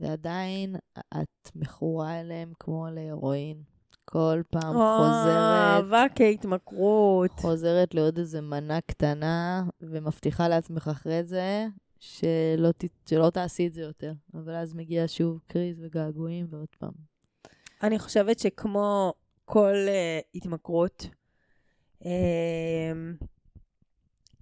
[0.00, 3.62] ועדיין את מכורה אליהם כמו להרואין.
[4.04, 5.36] כל פעם חוזרת.
[5.36, 7.30] אהבה כהתמכרות.
[7.30, 11.66] חוזרת לעוד איזה מנה קטנה, ומבטיחה לעצמך אחרי זה
[12.00, 14.12] שלא, ת, שלא תעשי את זה יותר.
[14.34, 16.92] אבל אז מגיע שוב קריז וגעגועים ועוד פעם.
[17.82, 19.12] אני חושבת שכמו
[19.44, 21.08] כל uh, התמכרות,
[22.02, 22.06] um,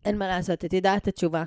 [0.05, 1.45] אין מה לעשות, את יודעת את התשובה.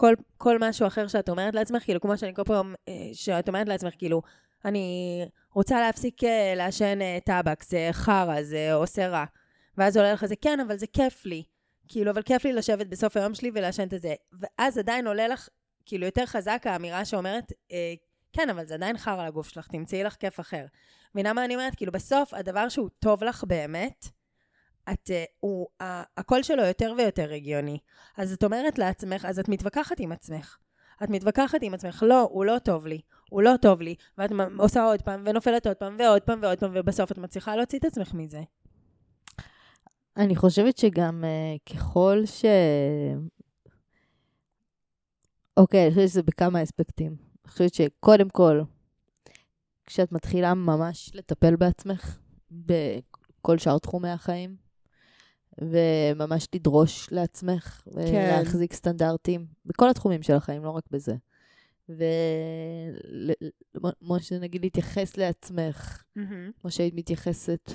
[0.00, 3.68] כל, כל משהו אחר שאת אומרת לעצמך, כאילו, כמו שאני כל פעם, uh, שאת אומרת
[3.68, 4.22] לעצמך, כאילו,
[4.64, 9.24] אני רוצה להפסיק uh, לעשן uh, טבק, זה חרא, זה עושה רע.
[9.78, 11.42] ואז עולה לך זה, כן, אבל זה כיף לי.
[11.88, 14.14] כאילו, אבל כיף לי לשבת בסוף היום שלי ולעשן את זה.
[14.40, 15.48] ואז עדיין עולה לך,
[15.86, 17.94] כאילו, יותר חזק האמירה שאומרת, אה,
[18.32, 20.64] כן, אבל זה עדיין חרא לגוף שלך, תמצאי לך כיף אחר.
[21.14, 21.74] מבינה מה אני אומרת?
[21.74, 24.08] כאילו, בסוף, הדבר שהוא טוב לך באמת,
[24.92, 25.66] את, uh, הוא,
[26.16, 27.78] הקול שלו יותר ויותר הגיוני.
[28.16, 30.56] אז את אומרת לעצמך, אז את מתווכחת עם עצמך.
[31.04, 33.00] את מתווכחת עם עצמך, לא, הוא לא טוב לי,
[33.30, 36.70] הוא לא טוב לי, ואת עושה עוד פעם, ונופלת עוד פעם, ועוד פעם, ועוד פעם,
[36.74, 38.42] ובסוף את מצליחה להוציא את עצמך מזה.
[40.16, 42.44] אני חושבת שגם uh, ככל ש...
[45.56, 47.16] אוקיי, אני חושבת שזה בכמה אספקטים.
[47.44, 48.60] אני חושבת שקודם כל,
[49.86, 52.18] כשאת מתחילה ממש לטפל בעצמך
[52.50, 54.56] בכל שאר תחומי החיים,
[55.60, 61.14] וממש לדרוש לעצמך, ולהחזיק סטנדרטים בכל התחומים של החיים, לא רק בזה.
[63.78, 66.02] וכמו שנגיד להתייחס לעצמך,
[66.60, 67.72] כמו שהיית מתייחסת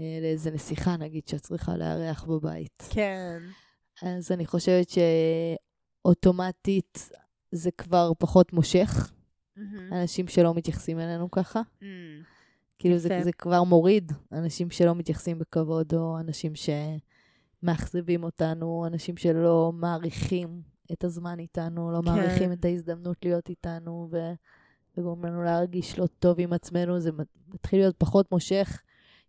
[0.00, 2.82] אה, לאיזה נסיכה, נגיד, שאת צריכה לארח בבית.
[2.90, 3.42] כן.
[4.02, 4.86] אז אני חושבת
[6.04, 7.10] שאוטומטית
[7.52, 9.12] זה כבר פחות מושך,
[9.92, 11.60] אנשים שלא מתייחסים אלינו ככה.
[12.78, 13.20] כאילו זה.
[13.22, 21.04] זה כבר מוריד אנשים שלא מתייחסים בכבוד, או אנשים שמאכזבים אותנו, אנשים שלא מעריכים את
[21.04, 22.04] הזמן איתנו, לא כן.
[22.04, 24.32] מעריכים את ההזדמנות להיות איתנו, ו...
[24.98, 27.10] וגורם לנו להרגיש לא טוב עם עצמנו, זה
[27.48, 28.82] מתחיל להיות פחות מושך,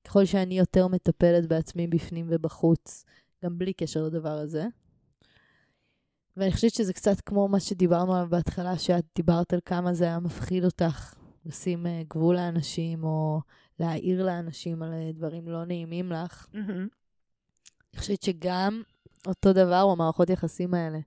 [0.04, 3.06] ככל שאני יותר מטפלת בעצמי בפנים ובחוץ,
[3.44, 4.66] גם בלי קשר לדבר הזה.
[6.38, 10.20] ואני חושבת שזה קצת כמו מה שדיברנו עליו בהתחלה, שאת דיברת על כמה זה היה
[10.20, 13.42] מפחיד אותך לשים אה, גבול לאנשים, או
[13.80, 16.48] להעיר לאנשים על אה, דברים לא נעימים לך.
[16.54, 18.82] אני חושבת שגם
[19.28, 21.00] אותו דבר במערכות יחסים האלה.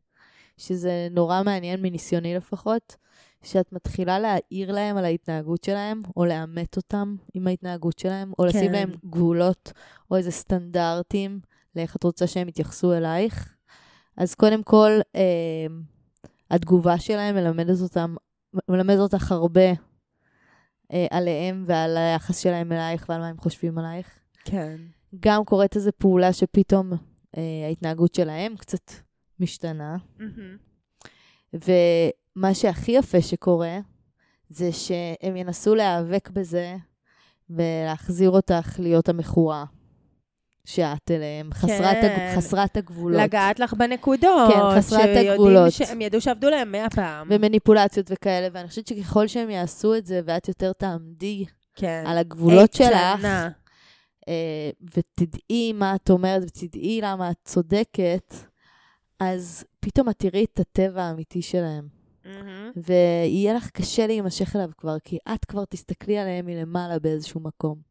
[0.59, 2.97] שזה נורא מעניין מניסיוני לפחות,
[3.43, 8.67] שאת מתחילה להעיר להם על ההתנהגות שלהם, או לאמת אותם עם ההתנהגות שלהם, או לשים
[8.67, 8.73] כן.
[8.73, 9.73] להם גבולות,
[10.11, 11.41] או איזה סטנדרטים
[11.77, 13.55] לאיך את רוצה שהם יתייחסו אלייך.
[14.17, 15.67] אז קודם כל, אה,
[16.51, 18.15] התגובה שלהם מלמדת אותם,
[18.69, 19.71] מלמדת אותך הרבה
[20.93, 24.19] אה, עליהם ועל היחס שלהם אלייך ועל מה הם חושבים עלייך.
[24.45, 24.77] כן.
[25.21, 26.93] גם קורית איזו פעולה שפתאום
[27.37, 28.93] אה, ההתנהגות שלהם קצת
[29.41, 29.97] משתנה.
[31.53, 33.79] ומה שהכי יפה שקורה,
[34.49, 36.77] זה שהם ינסו להיאבק בזה
[37.51, 39.65] ולהחזיר אותך להיות המכורה
[40.69, 42.17] שאת אליהם, חסרת, כן.
[42.21, 42.37] הג...
[42.37, 43.21] חסרת הגבולות.
[43.21, 44.53] לגעת לך בנקודות.
[44.53, 45.73] כן, חסרת הגבולות.
[45.73, 47.29] שהם ידעו שעבדו להם מאה פעם.
[47.31, 51.45] ומניפולציות וכאלה, ואני חושבת שככל שהם יעשו את זה, ואת יותר תעמדי
[51.75, 52.05] כן.
[52.07, 53.25] על הגבולות שלך.
[54.29, 58.35] אה, ותדעי מה את אומרת, ותדעי למה את צודקת,
[59.21, 61.89] אז פתאום את תראי את הטבע האמיתי שלהם.
[62.25, 62.71] מהמם.
[62.77, 67.88] ויהיה לך קשה להימשך אליו כבר, כי את כבר תסתכלי עליהם מלמעלה באיזשהו מקום.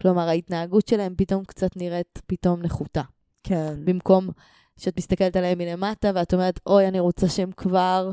[0.00, 3.02] כלומר, ההתנהגות שלהם פתאום קצת נראית פתאום נחותה.
[3.42, 3.74] כן.
[3.84, 4.28] במקום
[4.76, 8.10] שאת מסתכלת עליהם מלמטה, ואת אומרת, אוי, אני רוצה שהם כבר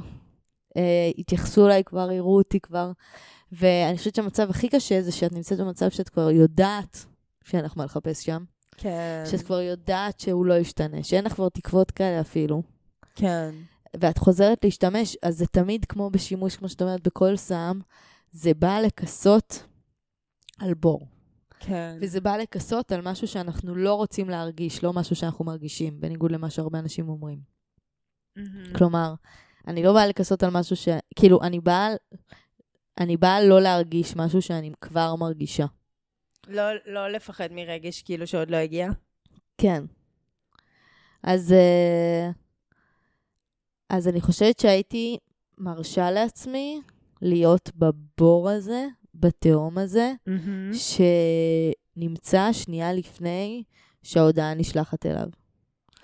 [0.77, 2.91] אה, יתייחסו אליי, כבר יראו אותי כבר.
[3.51, 7.05] ואני חושבת שהמצב הכי קשה זה שאת נמצאת במצב שאת כבר יודעת
[7.43, 8.43] שאין לך מה לחפש שם.
[8.77, 9.23] כן.
[9.31, 12.63] שאת כבר יודעת שהוא לא ישתנה, שאין לך כבר תקוות כאלה אפילו.
[13.15, 13.51] כן.
[13.99, 17.79] ואת חוזרת להשתמש, אז זה תמיד כמו בשימוש, כמו שאת אומרת, בכל סם,
[18.31, 19.63] זה בא לכסות
[20.59, 21.07] על בור.
[21.65, 21.97] כן.
[22.01, 26.49] וזה בא לכסות על משהו שאנחנו לא רוצים להרגיש, לא משהו שאנחנו מרגישים, בניגוד למה
[26.49, 27.39] שהרבה אנשים אומרים.
[28.35, 28.73] מהמם.
[28.77, 29.13] כלומר,
[29.67, 30.87] אני לא באה לכסות על משהו ש...
[31.15, 31.89] כאילו, אני באה...
[32.99, 35.65] אני באה לא להרגיש משהו שאני כבר מרגישה.
[36.47, 38.89] לא, לא לפחד מרגש כאילו שעוד לא הגיע?
[39.57, 39.83] כן.
[41.23, 42.29] אז, אה,
[43.89, 45.17] אז אני חושבת שהייתי
[45.57, 46.81] מרשה לעצמי
[47.21, 48.87] להיות בבור הזה,
[49.21, 50.71] בתהום הזה, מהמם.
[51.97, 53.63] שנמצא שנייה לפני
[54.03, 55.27] שההודעה נשלחת אליו.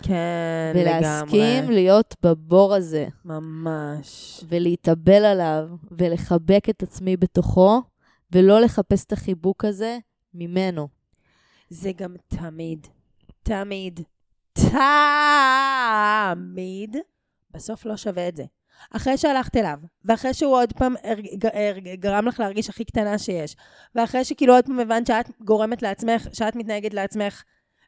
[0.02, 1.76] כן, ולהסכים לגמרי.
[1.76, 4.42] להיות בבור הזה, ממש.
[4.50, 7.82] ולהתאבל עליו, ולחבק את עצמי בתוכו,
[8.32, 9.98] ולא לחפש את החיבוק הזה
[10.34, 10.88] ממנו.
[11.70, 12.88] זה גם תמיד,
[13.44, 14.00] תמיד,
[14.54, 16.96] תמיד,
[17.52, 18.44] בסוף לא שווה את זה.
[18.92, 23.18] אחרי שהלכת אליו, ואחרי שהוא עוד פעם הרג- ג- הרג- גרם לך להרגיש הכי קטנה
[23.18, 23.56] שיש,
[23.96, 27.44] ואחרי שכאילו עוד פעם הבנת שאת גורמת לעצמך, שאת מתנהגת לעצמך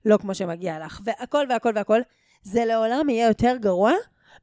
[0.05, 2.01] לא כמו שמגיע לך, והכל והכל והכל,
[2.43, 3.91] זה לעולם יהיה יותר גרוע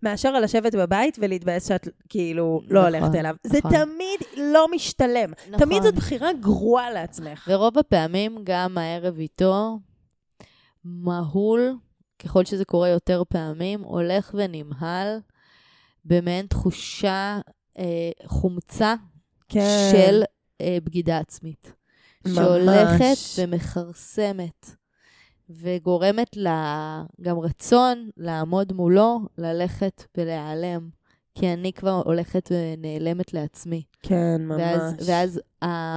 [0.02, 3.34] מאשר לשבת בבית ולהתבאס שאת כאילו לא נכון, הולכת אליו.
[3.42, 3.70] זה נכון.
[3.70, 5.30] תמיד לא משתלם.
[5.50, 5.66] נכון.
[5.66, 7.48] תמיד זאת בחירה גרועה לעצמך.
[7.50, 9.78] ורוב הפעמים גם הערב איתו
[10.84, 11.76] מהול,
[12.18, 15.18] ככל שזה קורה יותר פעמים, הולך ונמהל
[16.06, 17.40] במעין תחושה,
[17.78, 18.94] אה, חומצה
[19.48, 19.90] כן.
[19.92, 20.22] של
[20.60, 21.72] אה, בגידה עצמית.
[22.26, 22.36] ממש.
[22.36, 24.76] שהולכת ומכרסמת,
[25.50, 30.88] וגורמת לה גם רצון לעמוד מולו, ללכת ולהיעלם.
[31.34, 33.82] כי אני כבר הולכת ונעלמת לעצמי.
[34.02, 34.60] כן, ממש.
[34.60, 35.40] ואז, ואז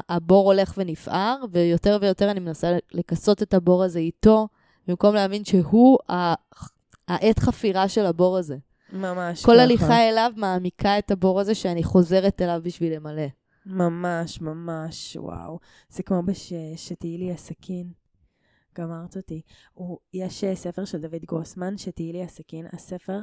[0.10, 4.48] הבור הולך ונפער, ויותר ויותר אני מנסה לכסות את הבור הזה איתו,
[4.88, 5.98] במקום להבין שהוא
[7.08, 8.58] העת חפירה של הבור הזה.
[8.94, 9.64] ממש כל ככה.
[9.64, 13.28] הליכה אליו מעמיקה את הבור הזה שאני חוזרת אליו בשביל למלא.
[13.66, 15.60] ממש, ממש, וואו.
[15.90, 16.54] זה כמו בש...
[16.76, 17.92] שתהיי לי הסכין.
[18.78, 19.42] גמרת אותי.
[19.74, 19.98] הוא...
[20.14, 22.66] יש אה, ספר של דוד גרוסמן, שתהיי לי הסכין.
[22.74, 23.20] הספר,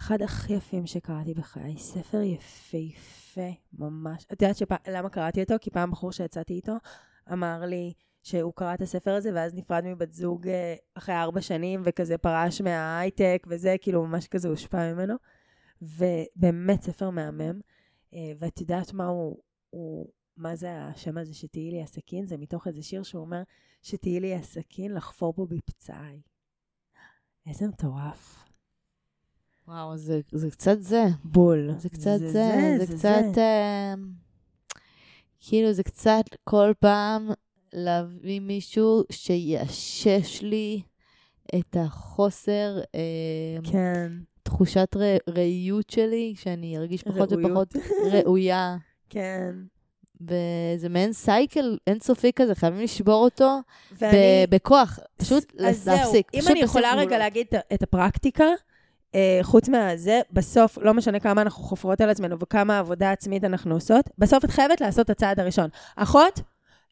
[0.00, 1.78] אחד הכי יפים שקראתי בחיי.
[1.78, 4.26] ספר יפהפה, ממש.
[4.32, 4.72] את יודעת שפ...
[4.88, 5.54] למה קראתי אותו?
[5.60, 6.72] כי פעם בחור שיצאתי איתו
[7.32, 7.92] אמר לי
[8.22, 12.60] שהוא קרא את הספר הזה, ואז נפרד מבת זוג אה, אחרי ארבע שנים, וכזה פרש
[12.60, 15.14] מההייטק, וזה, כאילו ממש כזה הושפע ממנו.
[15.82, 17.60] ובאמת ספר מהמם.
[18.14, 19.36] אה, ואת יודעת מה הוא,
[19.70, 22.26] הוא, מה זה השם הזה שתהיי לי הסכין?
[22.26, 23.42] זה מתוך איזה שיר שהוא אומר,
[23.82, 26.20] שתהיי לי הסכין לחפור בו בפצעיי.
[27.46, 28.44] איזה מטורף.
[29.68, 31.04] וואו, זה, זה קצת זה.
[31.24, 31.70] בול.
[31.78, 33.38] זה קצת זה, זה, זה קצת...
[33.38, 33.94] אה,
[35.40, 37.30] כאילו, זה קצת כל פעם
[37.72, 40.80] להביא מישהו שיאשש לי
[41.54, 44.12] את החוסר, אה, כן,
[44.42, 47.50] תחושת ר, ראיות שלי, שאני ארגיש פחות ראויות.
[47.50, 47.74] ופחות
[48.12, 48.76] ראויה.
[49.10, 49.54] כן.
[50.20, 53.58] וזה מעין סייקל אינסופי כזה, חייבים לשבור אותו
[53.98, 54.16] ואני...
[54.16, 54.98] ב- בכוח.
[55.16, 56.26] פשוט אז זהו, להפסיק.
[56.34, 57.18] אם פשוט אני יכולה רגע גבולות.
[57.18, 58.44] להגיד את- את הפרקטיקה,
[59.14, 63.74] אה, חוץ מהזה, בסוף, לא משנה כמה אנחנו חופרות על עצמנו וכמה עבודה עצמית אנחנו
[63.74, 65.68] עושות, בסוף את חייבת לעשות את הצעד הראשון.
[65.96, 66.40] אחות,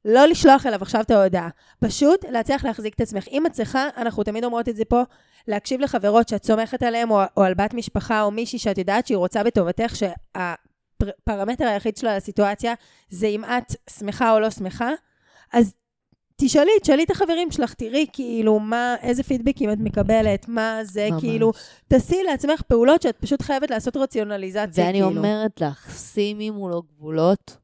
[0.06, 1.48] לא לשלוח אליו עכשיו את ההודעה.
[1.80, 3.28] פשוט להצליח להחזיק את עצמך.
[3.28, 5.02] אם את צריכה, אנחנו תמיד אומרות את זה פה,
[5.48, 9.16] להקשיב לחברות שאת סומכת עליהן, או, או על בת משפחה, או מישהי שאת יודעת שהיא
[9.16, 12.74] רוצה בטובתך, שהפרמטר היחיד שלה לסיטואציה
[13.10, 14.90] זה אם את שמחה או לא שמחה,
[15.52, 15.74] אז
[16.36, 21.20] תשאלי, תשאלי את החברים שלך, תראי כאילו מה, איזה פידבקים את מקבלת, מה זה, ממש.
[21.20, 21.52] כאילו,
[21.88, 25.08] תעשי לעצמך פעולות שאת פשוט חייבת לעשות רציונליזציה, ואני כאילו.
[25.08, 27.56] אומרת לך, שימי מולו גבולות,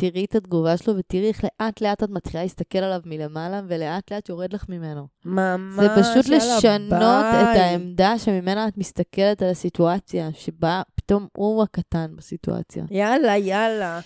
[0.00, 4.28] תראי את התגובה שלו ותראי איך לאט לאט את מתחילה להסתכל עליו מלמעלה, ולאט לאט
[4.28, 5.06] יורד לך ממנו.
[5.24, 7.56] ממש זה פשוט לשנות הבית.
[7.56, 12.84] את העמדה שממנה את מסתכלת על הסיטואציה, שבה פתאום הוא הקטן בסיטואציה.
[12.90, 14.00] יאללה, יאללה.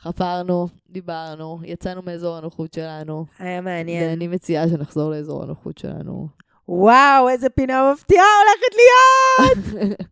[0.00, 4.10] חפרנו, דיברנו, יצאנו מאזור הנוחות שלנו, היה מעניין.
[4.10, 6.28] ואני מציעה שנחזור לאזור הנוחות שלנו.
[6.68, 9.98] וואו, איזה פינה מפתיעה הולכת להיות!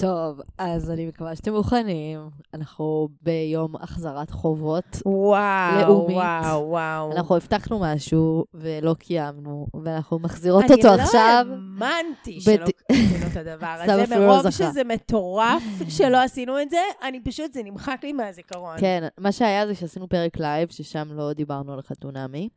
[0.00, 2.20] טוב, אז אני מקווה שאתם מוכנים.
[2.54, 4.84] אנחנו ביום החזרת חובות.
[5.06, 6.16] וואו, לאומית.
[6.16, 7.12] וואו, וואו.
[7.12, 11.46] אנחנו הבטחנו משהו ולא קיימנו, ואנחנו מחזירות אותו עכשיו.
[11.48, 14.50] אני לא האמנתי שלא בת- עשינו את הדבר הזה, לא מרוב זכה.
[14.50, 18.76] שזה מטורף שלא עשינו את זה, אני פשוט, זה נמחק לי מהזיכרון.
[18.80, 22.48] כן, מה שהיה זה שעשינו פרק live, ששם לא דיברנו על חתונמי.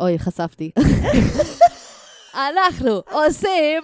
[0.00, 0.70] אוי, חשפתי.
[2.34, 3.82] אנחנו עושים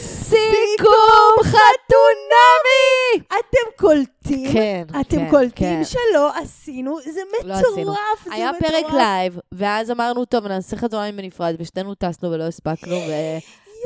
[0.00, 3.22] סיכום חתונמי!
[3.26, 4.52] אתם קולטים?
[4.52, 5.84] כן, אתם כן, קולטים כן.
[5.84, 6.98] שלא עשינו?
[7.00, 7.82] זה לא עשינו.
[7.82, 8.72] מטורף, זה היה מטורף.
[8.72, 12.96] פרק live, ואז אמרנו, טוב, נעשה חתונמי בנפרד, ושתינו טסנו ולא הספקנו,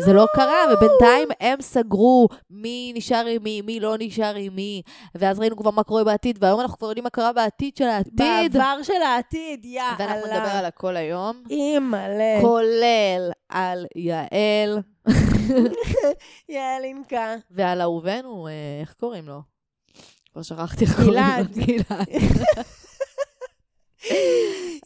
[0.01, 4.83] וזה לא קרה, ובינתיים הם סגרו מי נשאר עם מי, מי לא נשאר עם מי,
[5.15, 8.53] ואז ראינו כבר מה קורה בעתיד, והיום אנחנו כבר יודעים מה קרה בעתיד של העתיד.
[8.53, 9.95] בעבר של העתיד, יאללה.
[9.99, 12.39] ואנחנו נדבר על הכל היום, אימא'לה.
[12.41, 14.79] כולל על יעל
[16.49, 17.35] יעלינקה.
[17.51, 19.41] ועל אהובנו, אה, איך קוראים לו?
[20.33, 21.13] כבר שכחתי איך קוראים.
[21.13, 21.65] לו.
[21.67, 22.09] גלעד.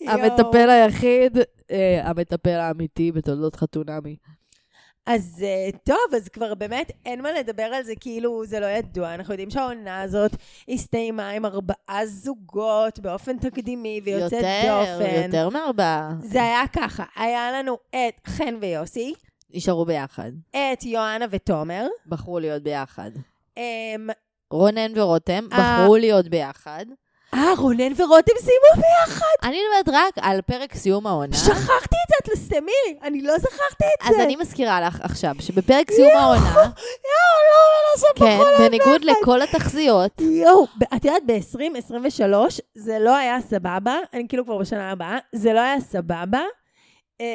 [0.09, 1.39] המטפל היחיד,
[1.71, 4.17] אה, המטפל האמיתי בתולדות חתונמי.
[5.15, 9.15] אז אה, טוב, אז כבר באמת אין מה לדבר על זה כאילו זה לא ידוע.
[9.15, 10.37] אנחנו יודעים שהעונה הזאת
[10.69, 15.25] הסתיימה עם ארבעה זוגות באופן תקדימי ויוצא יותר, דופן.
[15.25, 16.13] יותר מארבעה.
[16.23, 19.15] זה היה ככה, היה לנו את חן ויוסי,
[19.55, 20.33] נשארו ביחד.
[20.51, 23.11] את יואנה ותומר, בחרו להיות ביחד.
[23.57, 24.09] אמ,
[24.51, 25.49] רונן ורותם.
[25.49, 26.87] בחרו להיות ביחד.
[27.35, 29.49] אה, רונן ורותם סיימו ביחד.
[29.49, 31.37] אני מדברת רק על פרק סיום העונה.
[31.37, 34.23] שכחתי את זה, את לסתמי אני לא זכרתי את אז זה.
[34.23, 36.65] אני מזכירה לך עכשיו שבפרק סיום העונה, יואו,
[37.51, 37.61] לא,
[37.97, 40.67] לא, לא, כן, בניגוד לכל התחזיות, יואו,
[40.97, 45.81] את יודעת, ב-2023 זה לא היה סבבה, אני כאילו כבר בשנה הבאה, זה לא היה
[45.81, 46.43] סבבה
[47.21, 47.27] אה,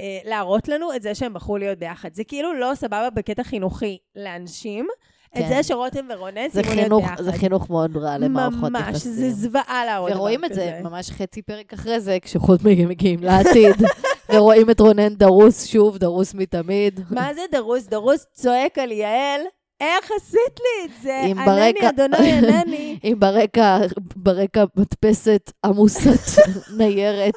[0.00, 2.14] אה, להראות לנו את זה שהם בחרו להיות ביחד.
[2.14, 4.88] זה כאילו לא סבבה בקטע חינוכי לאנשים,
[5.32, 5.48] את כן.
[5.48, 7.22] זה שרותם ורונן זה חינוך, ביחד.
[7.22, 9.12] זה חינוך מאוד רע למערכות ממש, יחסים.
[9.12, 10.80] זה זוועה להראות דבר ורואים את זה.
[10.84, 13.76] ממש חצי פרק אחרי זה, כשחוץ מגיעים לעתיד,
[14.34, 17.00] ורואים את רונן דרוס שוב, דרוס מתמיד.
[17.10, 17.86] מה זה דרוס?
[17.86, 19.40] דרוס צועק על יעל,
[19.80, 21.20] איך עשית לי את זה?
[21.32, 22.98] אם ענני, ברקע- אדוני, ענני.
[23.02, 23.78] עם ברקע,
[24.16, 26.40] ברקע מדפסת עמוסת
[26.78, 27.34] ניירת.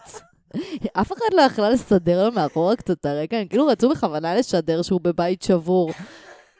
[0.94, 5.00] אף אחד לא יכלה לסדר לו מאחורה קצת הרקע, הם כאילו רצו בכוונה לשדר שהוא
[5.04, 5.92] בבית שבור,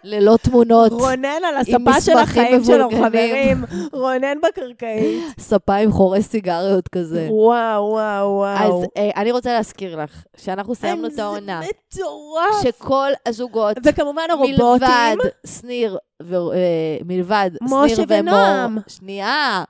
[0.04, 2.90] ללא תמונות, רונן על הספה של החיים שלו.
[2.92, 3.64] חברים.
[3.94, 5.24] רונן בקרקעית.
[5.40, 7.28] ספה עם חורי סיגריות כזה.
[7.32, 8.84] וואו, וואו, וואו.
[8.84, 11.68] אז אה, אני רוצה להזכיר לך, שאנחנו סיימנו את העונה, זה
[12.00, 12.64] מטורף.
[12.64, 14.56] שכל הזוגות, וכמובן הרובוטים.
[14.60, 15.16] מלבד
[15.60, 18.72] שניר, ו- אה, מלבד שניר ונועם.
[18.72, 19.64] ומור, שנייה,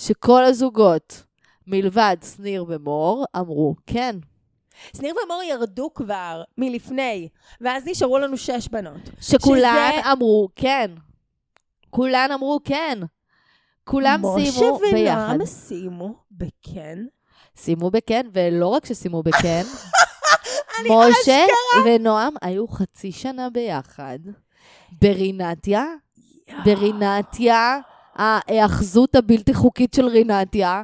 [0.00, 1.22] שכל הזוגות,
[1.66, 4.16] מלבד שניר ומור, אמרו, כן,
[4.96, 7.28] שניר ומור ירדו כבר מלפני,
[7.60, 9.00] ואז נשארו לנו שש בנות.
[9.20, 10.90] שכולן שזה- אמרו כן.
[11.90, 12.98] כולן אמרו כן.
[13.84, 15.18] כולם סיימו משה ביחד.
[15.34, 16.98] ונועם סיימו בכן.
[17.56, 19.62] סיימו בכן, ולא רק שסיימו בכן,
[20.80, 21.44] אני משה
[21.84, 24.18] ונועם היו חצי שנה ביחד.
[25.02, 25.84] ברינתיה,
[26.64, 27.78] ברינתיה,
[28.14, 30.82] ההאחזות הבלתי חוקית של רינתיה,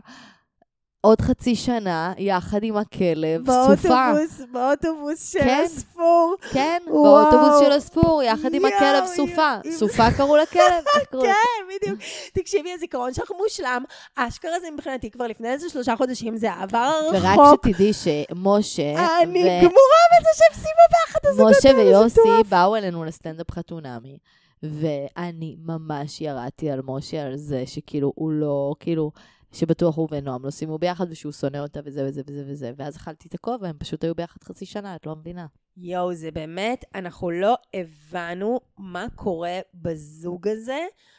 [1.06, 3.88] עוד חצי שנה, יחד עם הכלב, סופה.
[3.88, 5.62] באוטובוס, באוטובוס של כן.
[5.64, 6.34] הספור.
[6.52, 7.02] כן, וואו.
[7.04, 9.54] באוטובוס של הספור, יחד עם יואו, הכלב סופה.
[9.64, 9.76] יואו.
[9.76, 10.62] סופה קראו לכלב,
[10.96, 11.22] איך קראו?
[11.22, 11.32] כן,
[11.76, 11.98] בדיוק.
[12.34, 13.84] תקשיבי, הזיכרון שלך מושלם.
[14.16, 17.68] אשכרה זה מבחינתי כבר לפני איזה שלושה חודשים, זה עבר ורק רחוק.
[17.68, 22.48] שתדעי שמשה, אני ו- גמורה בזה שהם סיימו ביחד, הזוגות משה ויוסי.
[22.48, 24.18] באו אלינו לסטנדאפ חתונמי,
[24.62, 29.10] ואני ממש ירדתי על משה על זה שכאילו הוא לא, כאילו,
[29.52, 33.28] שבטוח הוא ונועם לא סיימו ביחד ושהוא שונא אותה וזה וזה וזה וזה, ואז אכלתי
[33.28, 35.46] את הכובע, הם פשוט היו ביחד חצי שנה, את לא מבינה.
[35.76, 40.78] יואו, זה באמת, אנחנו לא הבנו מה קורה בזוג הזה.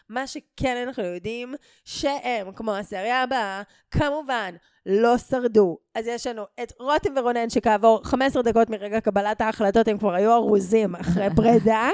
[0.10, 1.56] מה שכן אנחנו יודעים,
[1.86, 3.62] שהם, כמו הסריה הבאה,
[3.92, 4.56] כמובן,
[4.86, 5.78] לא שרדו.
[5.96, 10.34] אז יש לנו את רותם ורונן, שכעבור 15 דקות מרגע קבלת ההחלטות, הם כבר היו
[10.34, 11.90] ארוזים אחרי פרידה.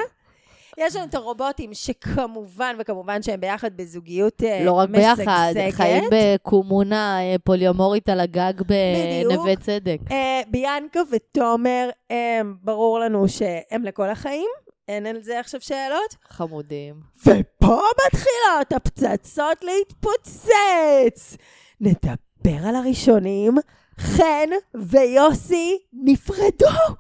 [0.77, 5.73] יש לנו את הרובוטים, שכמובן וכמובן שהם ביחד בזוגיות אה, לא רק ביחד, משגשגת.
[5.73, 8.53] חיים בקומונה אה, פוליומורית על הגג.
[8.61, 9.97] בנווה צדק.
[10.11, 14.49] אה, ביאנקה ותומר, אה, ברור לנו שהם לכל החיים,
[14.87, 16.15] אין על זה עכשיו שאלות.
[16.29, 16.95] חמודים.
[17.25, 21.37] ופה מתחילות הפצצות להתפוצץ.
[21.81, 23.55] נדבר על הראשונים,
[23.99, 26.95] חן ויוסי נפרדו.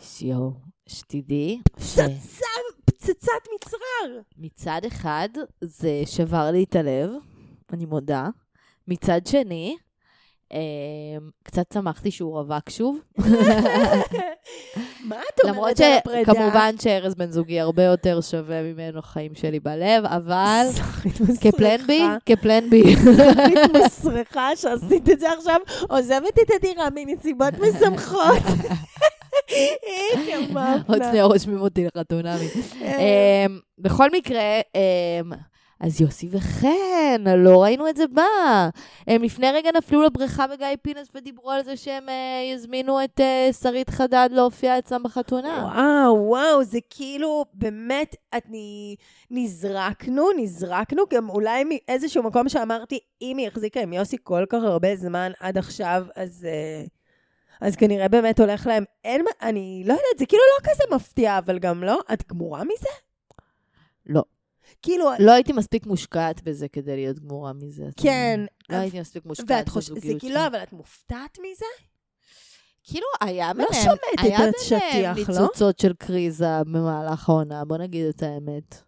[0.00, 0.50] שיו,
[0.86, 2.04] שתדעי, פצצה,
[3.00, 4.20] פצצת מצרר.
[4.38, 5.28] מצד אחד,
[5.60, 7.10] זה שבר לי את הלב,
[7.72, 8.28] אני מודה.
[8.88, 9.76] מצד שני,
[10.52, 10.58] אה,
[11.42, 12.98] קצת שמחתי שהוא רווק שוב.
[15.08, 16.32] מה את אומרת למרות על הפרידה?
[16.32, 21.50] שכמובן שארז בן זוגי הרבה יותר שווה ממנו חיים שלי בלב, אבל שרית מסריחה.
[21.50, 22.96] כפלן בי, כפלן בי.
[23.04, 28.42] שרית מסריחה שעשית את זה עכשיו, עוזבת את הדירה מנסיבות משמחות.
[29.50, 30.50] איך
[30.88, 31.02] עוד.
[31.02, 32.48] שנייה רושמים אותי לחתונמי.
[32.82, 35.32] אה, אמ, בכל מקרה, אמ,
[35.80, 38.68] אז יוסי וחן, לא ראינו את זה בא.
[39.06, 43.48] הם לפני רגע נפלו לבריכה בגיא פינס ודיברו על זה שהם אה, יזמינו את אה,
[43.62, 45.70] שרית חדד להופיע אצלם בחתונה.
[45.74, 48.96] וואו, וואו, זה כאילו, באמת, אני...
[49.30, 54.96] נזרקנו, נזרקנו, גם אולי מאיזשהו מקום שאמרתי, אם היא החזיקה עם יוסי כל כך הרבה
[54.96, 56.46] זמן עד עכשיו, אז...
[56.50, 56.84] אה,
[57.60, 61.38] אז כנראה באמת הולך להם, אין, מה- אני לא יודעת, זה כאילו לא כזה מפתיע,
[61.38, 62.88] אבל גם לא, את גמורה מזה?
[64.06, 64.22] לא.
[64.82, 67.84] כאילו, לא הייתי מספיק מושקעת בזה כדי להיות גמורה מזה.
[67.96, 68.40] כן.
[68.70, 70.46] לא הייתי מספיק מושקעת ואת חושבת, זה בזוגיות כאילו, שלי.
[70.46, 71.64] אבל את מופתעת מזה?
[72.84, 75.40] כאילו, היה לא ביניהם, שומטת היה את ביניהם השטיח, לא?
[75.42, 78.82] ניצוצות של קריזה במהלך העונה, בוא נגיד את האמת.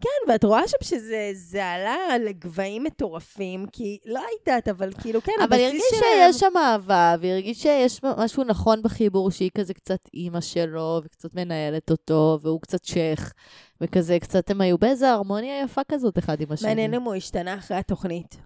[0.00, 5.32] כן, ואת רואה שם שזה זה עלה לגבהים מטורפים, כי לא יודעת, אבל כאילו, כן,
[5.44, 6.32] אבל הבסיס הרגיש שלהם...
[6.32, 11.90] שיש שם אהבה, והרגיש שיש משהו נכון בחיבור, שהיא כזה קצת אימא שלו, וקצת מנהלת
[11.90, 13.32] אותו, והוא קצת שייח,
[13.80, 16.68] וכזה קצת הם היו באיזו הרמוניה יפה כזאת אחד עם השני.
[16.68, 18.36] מעניין אם הוא השתנה אחרי התוכנית.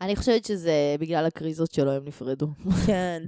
[0.00, 2.46] אני חושבת שזה בגלל הקריזות שלו הם נפרדו.
[2.86, 3.22] כן,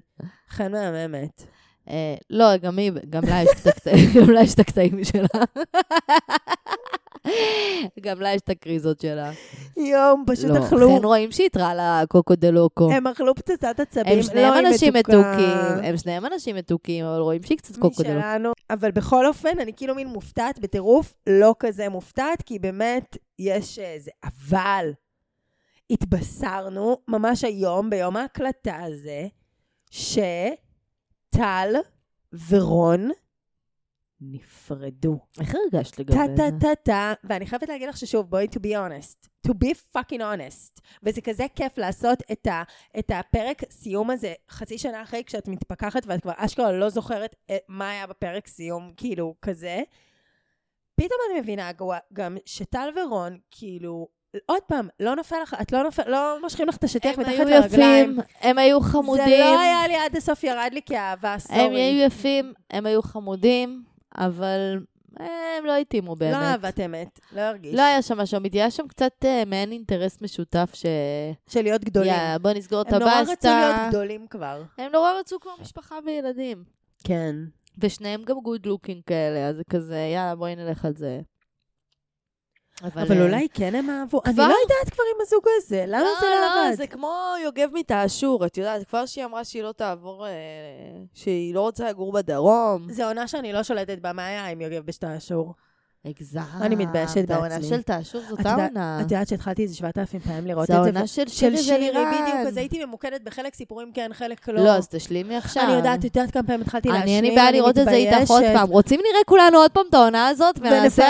[0.50, 1.42] חן מהממת.
[1.88, 5.44] אה, לא, גם היא, גם לה יש את הקטעים שלה.
[8.04, 9.30] גם לה יש את הקריזות שלה.
[9.76, 10.88] יום, פשוט לא, אכלו.
[10.88, 12.92] כן רואים שהיא איתרה לה קוקו דה לוקו.
[12.92, 14.06] הם אכלו פצצת עצבים.
[14.06, 14.94] הם לא, שניהם היא אנשים.
[14.94, 18.52] מתוקים, הם שניהם אנשים מתוקים, אבל רואים שהיא קצת קוקו דה לוקו.
[18.70, 24.10] אבל בכל אופן, אני כאילו מין מופתעת בטירוף, לא כזה מופתעת, כי באמת יש איזה
[24.24, 24.92] אבל.
[25.90, 29.26] התבשרנו ממש היום, ביום ההקלטה הזה,
[29.90, 31.74] שטל
[32.48, 33.10] ורון
[34.20, 35.18] נפרדו.
[35.40, 36.34] איך הרגשת לגבי זה?
[36.36, 39.28] טה טה טה, ואני חייבת להגיד לך ששוב, בואי to be honest.
[39.48, 40.80] to be fucking honest.
[41.02, 42.62] וזה כזה כיף לעשות את, ה,
[42.98, 47.56] את הפרק סיום הזה חצי שנה אחרי, כשאת מתפכחת ואת כבר אשכרה לא זוכרת אה,
[47.68, 49.82] מה היה בפרק סיום, כאילו, כזה.
[50.94, 51.70] פתאום אני מבינה
[52.12, 54.08] גם שטל ורון, כאילו,
[54.46, 57.34] עוד פעם, לא נופל לך, את לא נופל, לא מושכים לך את השטיח הם מתחת
[57.34, 58.10] היו לרגליים.
[58.10, 59.24] יפים, הם היו חמודים.
[59.24, 61.60] זה לא היה לי עד הסוף, ירד לי כאהבה, סורי.
[61.60, 63.82] הם היו יפים, הם היו חמודים,
[64.16, 64.78] אבל
[65.16, 66.34] הם לא התאימו לא באמת.
[66.34, 67.74] אהבת אמת, לא הרגיש.
[67.74, 70.86] לא היה שם משהו אמיתי, היה שם קצת אה, מעין אינטרס משותף ש...
[71.48, 72.12] של להיות גדולים.
[72.12, 73.60] יאללה, בוא נסגור את הם נורא רצו הבסטה.
[73.60, 74.62] להיות גדולים כבר.
[74.78, 76.64] הם נורא רצו כמו משפחה וילדים.
[77.04, 77.36] כן.
[77.78, 81.20] ושניהם גם good looking כאלה, אז זה כזה, יאללה, בואי נלך על זה.
[82.84, 84.20] אבל אה, אולי כן הם אהבו.
[84.24, 84.48] אני כבר?
[84.48, 86.76] לא יודעת כבר עם הזוג הזה, למה לא, זה לא לא, עבד?
[86.76, 87.14] זה כמו
[87.44, 90.32] יוגב מתעשור, את יודעת, כבר שהיא אמרה שהיא לא תעבור, אה,
[91.14, 92.92] שהיא לא רוצה לגור בדרום.
[92.92, 95.54] זה עונה שאני לא שולטת בה, מה היה עם יוגב בשטעשור?
[96.04, 96.44] הגזמת.
[96.60, 97.68] אני מתביישת העונה בעצמי.
[97.68, 98.98] של תעשור זאת העונה.
[99.00, 100.74] את יודעת שהתחלתי איזה 7,000 פעמים לראות את זה.
[100.74, 102.12] העונה ו- של ואלירן.
[102.12, 104.64] בדיוק, אז הייתי ממוקדת בחלק סיפורים כן, חלק לא.
[104.64, 105.62] לא, אז תשלימי עכשיו.
[105.64, 107.90] אני יודעת, את יודעת כמה פעמים התחלתי להשלים, אני, אין לי בעיה לראות את זה
[107.90, 108.58] איתך עוד מתביישת.
[108.58, 108.68] פעם.
[108.68, 111.06] רוצים נראה כולנו עוד פעם את העונה הזאת, ונעשה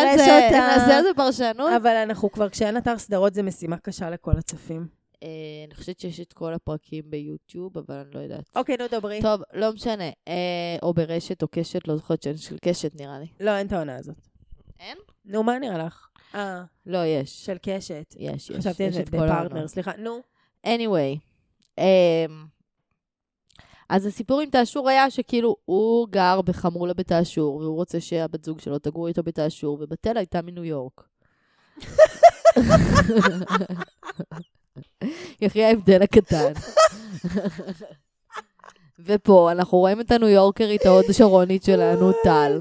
[0.97, 1.71] על זה פרשנות?
[1.77, 4.87] אבל אנחנו כבר, כשאין אתר סדרות זה משימה קשה לכל הצופים.
[5.23, 5.29] אה,
[5.67, 8.51] אני חושבת שיש את כל הפרקים ביוטיוב, אבל אני לא יודעת.
[8.57, 9.23] אוקיי, נו, דברי.
[9.23, 10.05] טוב, לא משנה.
[10.29, 10.35] אה,
[10.83, 13.27] או ברשת או קשת, לא זוכרת שאין של קשת נראה לי.
[13.41, 14.28] לא, אין את העונה הזאת.
[14.81, 14.99] אין?
[15.25, 16.09] נו, מה נראה לך?
[16.35, 17.45] אה, לא, יש.
[17.47, 18.15] של קשת.
[18.19, 18.57] יש, יש.
[18.57, 19.03] חשבתי על זה.
[19.03, 19.93] בפרטנר, סליחה.
[19.99, 20.21] נו.
[20.67, 21.19] anyway,
[21.81, 21.83] um,
[23.89, 28.79] אז הסיפור עם תאשור היה שכאילו הוא גר בחמולה בתאשור, והוא רוצה שהבת זוג שלו
[28.79, 31.09] תגור איתו בתאשור, ובתל הייתה מניו יורק.
[35.43, 36.53] יחי ההבדל הקטן.
[39.07, 42.61] ופה אנחנו רואים את הניו יורקרית ההוד שרונית שלנו, טל,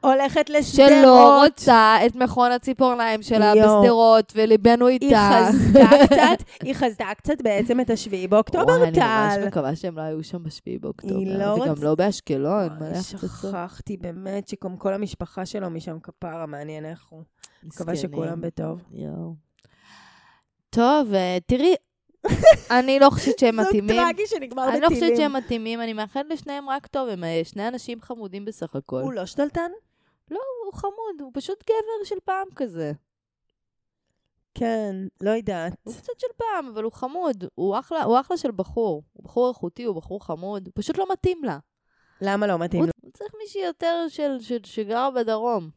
[0.00, 0.88] הולכת לשדרות.
[1.02, 3.52] שלא רוצה את מכון הציפורניים שלה.
[3.54, 5.48] בשדרות, וליבנו היא איתה.
[5.48, 9.46] חזתה קצת, היא חזתה קצת בעצם את השביעי באוקטובר, וואי, אני ממש טל.
[9.46, 11.14] מקווה שהם לא היו שם בשביעי באוקטובר.
[11.18, 13.00] היא לא וגם רצ- לא באשקלון, מלא.
[13.02, 17.22] שכחתי באמת שגם כל המשפחה שלו משם כפרה, מעניין איך הוא.
[17.64, 17.96] מקווה.
[17.96, 18.82] שכולם בטוב.
[18.92, 19.34] יואו.
[20.70, 21.74] טוב, אה, תראי,
[22.78, 23.96] אני לא חושבת שהם מתאימים.
[23.96, 25.16] זוג טרגי שנגמר אני לא חושבת בטילים.
[25.16, 29.00] שהם מתאימים, אני מאחלת לשניהם רק טוב, הם אה, שני אנשים חמודים בסך הכל.
[29.00, 29.70] הוא לא שתלטן?
[30.66, 32.92] הוא חמוד, הוא פשוט גבר של פעם כזה.
[34.54, 35.72] כן, לא יודעת.
[35.82, 37.44] הוא קצת של פעם, אבל הוא חמוד.
[37.54, 39.02] הוא אחלה, הוא אחלה של בחור.
[39.12, 40.66] הוא בחור איכותי, הוא בחור חמוד.
[40.66, 41.58] הוא פשוט לא מתאים לה.
[42.20, 42.92] למה לא מתאים הוא לו?
[43.00, 45.70] הוא צריך מישהי יותר של, של, שגרה בדרום.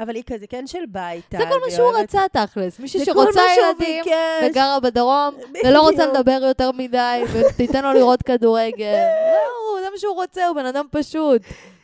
[0.00, 2.78] אבל היא כזה כן של בית, זה כל מה שהוא רצה תכלס.
[2.80, 4.04] מישהי שרוצה ילדים.
[4.44, 5.34] וגרה בדרום,
[5.64, 6.06] ולא רוצה.
[6.06, 8.92] לדבר יותר מדי, ותיתן לו לראות כדורגל.
[9.34, 11.42] לא, זה מה שהוא רוצה, הוא בן אדם פשוט.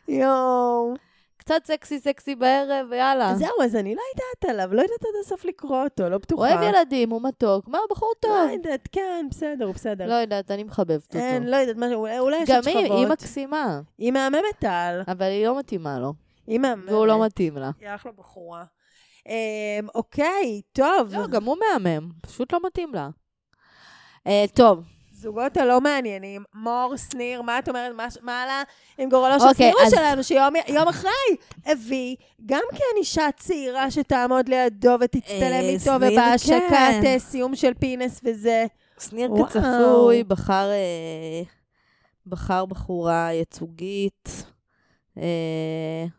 [0.09, 0.95] יואו.
[1.37, 3.35] קצת סקסי סקסי בערב, ויאללה.
[3.35, 6.49] זהו, אז אני לא יודעת עליו, לא יודעת עד הסוף לקרוא אותו, לא בטוחה.
[6.55, 7.69] אוהב ילדים, הוא מתוק.
[7.69, 8.51] מה, בחור לא טוב.
[8.53, 10.07] יודעת, כן, בסדר, הוא בסדר.
[10.07, 11.19] לא יודעת, אני מחבבת אותו.
[11.19, 12.99] אין, לא יודעת, אולי- יש גם עוד היא, שכבות.
[12.99, 15.03] היא מקסימה, היא מהממת טל.
[15.09, 16.13] אבל היא לא מתאימה לו.
[16.47, 16.89] היא מהממת.
[16.91, 17.71] והוא לא מתאים לה.
[17.81, 18.65] היא אחלה בחורה.
[19.29, 19.33] אמ,
[19.95, 21.15] אוקיי, טוב.
[21.15, 23.09] לא, גם הוא מהמם, פשוט לא מתאים לה.
[24.27, 24.81] אה, טוב,
[25.13, 27.93] זוגות הלא מעניינים, מור, שניר, מה את אומרת?
[27.97, 28.63] מה- מה עלה
[28.99, 31.11] עם גורלו של אוקיי, שניר אז- שלנו, שיום יום אחרי
[31.67, 32.17] הביא
[32.47, 37.01] גם כן אישה צעירה שתעמוד לידו ותצטלם אה, איתו, ובהשקת כן.
[37.07, 38.67] אה, סיום של פינס וזה.
[39.01, 39.47] שניר וואו.
[39.47, 41.43] כצפוי, בחר, אה,
[42.27, 44.45] בחר בחורה ייצוגית.
[45.19, 45.23] אה,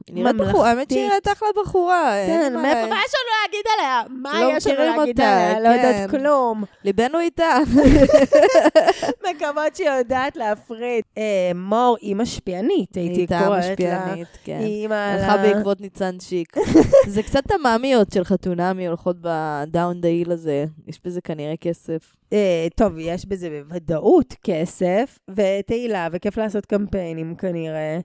[0.08, 0.48] היא נראית ממלכתית.
[0.54, 2.14] בחורה, האמת שהיא נראית אחלה בחורה.
[2.28, 4.02] כן, מה- מאיפה, מה יש לנו להגיד עליה?
[4.10, 5.60] מה לא יש לנו להגיד עליה?
[5.60, 6.18] לא יודעת כן.
[6.18, 6.64] כלום.
[6.84, 7.58] ליבנו איתה.
[9.30, 11.04] מקוות שהיא יודעת להפריד.
[11.18, 11.24] אה,
[11.56, 13.70] מור היא משפיענית, הייתי הייתה קוראת לה.
[13.72, 14.60] משפיענית, כן.
[14.62, 15.38] היא הלכה.
[15.38, 16.56] בעקבות ניצן שיק.
[17.08, 20.66] זה קצת המאמיות של חתונמי הולכות בדאון דהיל הזה.
[20.88, 22.16] יש בזה כנראה כסף.
[22.34, 28.00] אה, טוב, יש בזה בוודאות כסף, ותהילה, וכיף לעשות קמפיינים כנראה.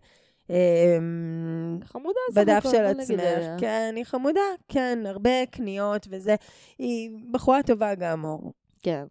[0.50, 0.98] אה,
[1.84, 3.20] חמודה סך בדף של עצמך.
[3.20, 3.56] עליה.
[3.58, 6.34] כן, היא חמודה, כן, הרבה קניות וזה.
[6.78, 8.52] היא בחורה טובה גם, אור.
[8.82, 9.04] כן.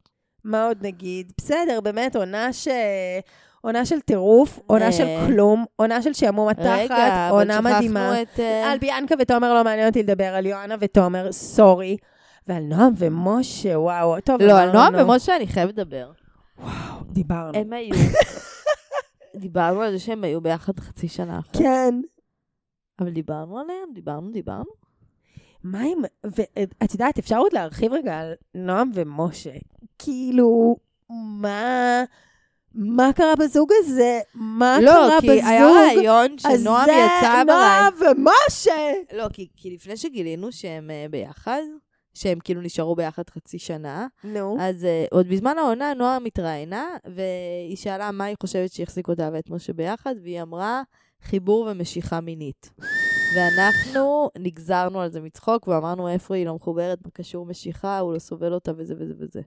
[0.44, 1.32] מה עוד נגיד?
[1.38, 2.68] בסדר, באמת, עונה ש...
[3.62, 4.92] עונה של טירוף, עונה אה.
[4.92, 8.14] של כלום, עונה של שעמום התחת, רגע, אבל עונה מדהימה.
[8.14, 8.40] שכחנו את...
[8.40, 11.98] אה, על ביאנקה ותומר לא מעניין אותי לדבר, על יואנה ותומר, סורי.
[12.48, 14.20] ועל נועם ומשה, וואו.
[14.22, 14.94] טוב, לא, על נועם.
[14.98, 16.12] ומשה אני חייבת לדבר.
[17.12, 17.52] דיברנו.
[17.60, 17.96] הם היו...
[19.38, 21.62] דיברנו על זה שהם היו ביחד חצי שנה אחרי.
[21.64, 21.96] כן.
[23.00, 23.94] אבל דיברנו עליהם?
[23.94, 24.88] דיברנו, דיברנו?
[25.64, 26.02] מה עם...
[26.24, 29.54] ואת יודעת, אפשר עוד להרחיב רגע על נועם ומשה.
[29.98, 30.76] כאילו,
[31.10, 32.04] מה...
[32.74, 34.20] מה קרה בזוג הזה?
[34.34, 36.92] מה לא, קרה בזוג כי היה רעיון שנועם הזה?
[36.92, 37.48] יצא ברעיון.
[37.48, 38.92] נועם ומשה!
[39.14, 41.62] לא, כי, כי לפני שגילינו שהם uh, ביחד,
[42.18, 44.58] שהם כאילו נשארו ביחד חצי שנה, נו.
[44.60, 49.50] אז uh, עוד בזמן העונה נועה התראיינה, והיא שאלה מה היא חושבת שהחזיק אותה ואת
[49.50, 50.82] משה ביחד, והיא אמרה
[51.24, 52.72] חיבור ומשיכה מינית.
[53.36, 58.20] ואנחנו נגזרנו על זה מצחוק, ואמרנו איפה היא לא מחוברת, מה קשור משיכה, הוא לא
[58.20, 59.42] סובל אותה וזה וזה וזה.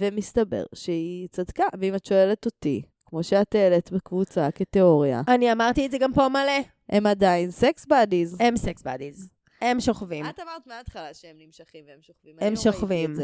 [0.00, 5.90] ומסתבר שהיא צדקה, ואם את שואלת אותי, כמו שאת העלית בקבוצה כתיאוריה, אני אמרתי את
[5.90, 6.60] זה גם פה מלא.
[6.88, 8.36] הם עדיין סקס באדיז.
[8.40, 9.39] הם סקס באדיז.
[9.60, 10.26] הם שוכבים.
[10.26, 12.36] את אמרת מההתחלה שהם נמשכים והם שוכבים.
[12.40, 13.14] הם לא שוכבים.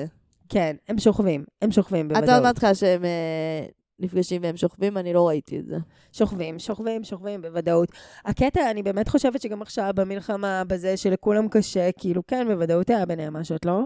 [0.48, 1.44] כן, הם שוכבים.
[1.62, 2.42] הם שוכבים את אמרת בוודאות.
[2.42, 3.66] מההתחלה שהם אה,
[3.98, 5.76] נפגשים והם שוכבים, אני לא ראיתי את זה.
[6.12, 7.88] שוכבים, שוכבים, שוכבים בוודאות.
[8.24, 13.36] הקטע, אני באמת חושבת שגם עכשיו במלחמה, בזה שלכולם קשה, כאילו, כן, בוודאות היה ביניהם
[13.36, 13.80] משהו, את לא?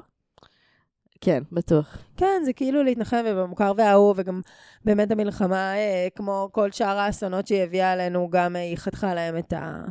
[1.21, 1.99] כן, בטוח.
[2.17, 4.41] כן, זה כאילו להתנחם ובמוכר והאהוב, וגם
[4.85, 9.39] באמת המלחמה, אה, כמו כל שאר האסונות שהיא הביאה עלינו, גם אה, היא חתכה להם
[9.39, 9.83] את ה...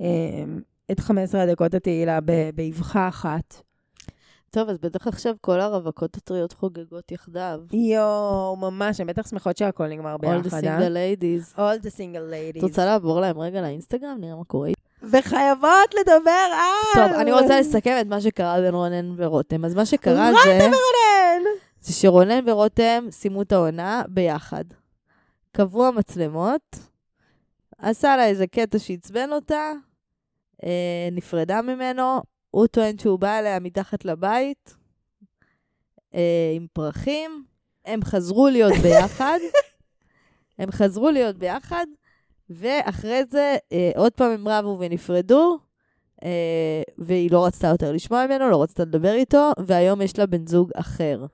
[0.00, 0.44] אה,
[0.92, 2.18] את 15 הדקות התהילה
[2.54, 3.62] באבחה אחת.
[4.50, 7.60] טוב, אז בטח עכשיו כל הרווקות הטריות חוגגות יחדיו.
[7.72, 10.78] יואו, ממש, הן בטח שמחות שהכל נגמר All the ביחד, אה?
[10.78, 11.56] single ladies.
[11.56, 12.58] All the single ladies.
[12.58, 14.16] את רוצה לעבור להם רגע לאינסטגרם?
[14.20, 14.70] נראה מה קורה.
[15.02, 16.94] וחייבות לדבר על...
[16.94, 19.64] טוב, אני רוצה לסכם את מה שקרה בין רונן ורותם.
[19.64, 20.38] אז מה שקרה זה...
[20.38, 21.42] רותם ורונן!
[21.80, 24.64] זה שרונן ורותם סיימו את העונה ביחד.
[25.52, 26.78] קבעו המצלמות,
[27.78, 29.72] עשה לה איזה קטע שעצבן אותה,
[31.12, 34.74] נפרדה ממנו, הוא טוען שהוא בא אליה מתחת לבית
[36.14, 37.44] אה, עם פרחים,
[37.84, 39.38] הם חזרו להיות ביחד,
[40.58, 41.86] הם חזרו להיות ביחד,
[42.50, 45.58] ואחרי זה אה, עוד פעם הם רבו ונפרדו,
[46.24, 50.46] אה, והיא לא רצתה יותר לשמוע ממנו, לא רצתה לדבר איתו, והיום יש לה בן
[50.46, 51.26] זוג אחר.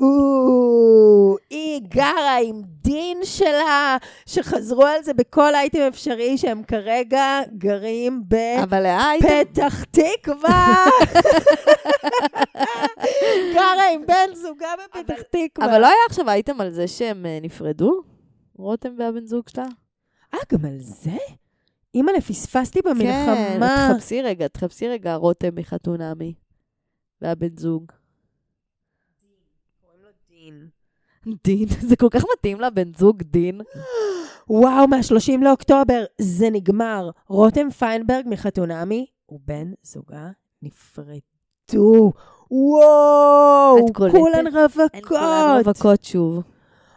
[0.00, 3.96] או, היא גרה עם דין שלה,
[4.26, 8.22] שחזרו על זה בכל אייטם אפשרי, שהם כרגע גרים.
[9.24, 10.84] בפתח תקווה.
[13.54, 15.66] גרה עם בן זוגה בפתח תקווה.
[15.66, 18.02] אבל לא היה עכשיו אייטם על זה שהם אה, נפרדו?
[18.56, 19.66] רותם והבן זוג שלה?
[20.34, 21.16] אה, גם על זה?
[21.94, 23.88] אימא'לה, פספסתי כן, במלחמה.
[23.92, 26.34] תחפשי רגע, תחפשי רגע רותם מחתונמי.
[27.22, 27.97] והבן זוג.
[30.48, 30.68] דין.
[31.44, 33.60] דין, זה כל כך מתאים לבן זוג דין.
[34.50, 37.10] וואו, מה-30 לאוקטובר, זה נגמר.
[37.28, 40.30] רותם פיינברג מחתונמי ובן זוגה
[40.62, 42.12] נפרדו.
[42.50, 43.92] וואו?
[43.94, 45.18] כולן הן כולן רווקות.
[45.66, 46.42] רווקות שוב.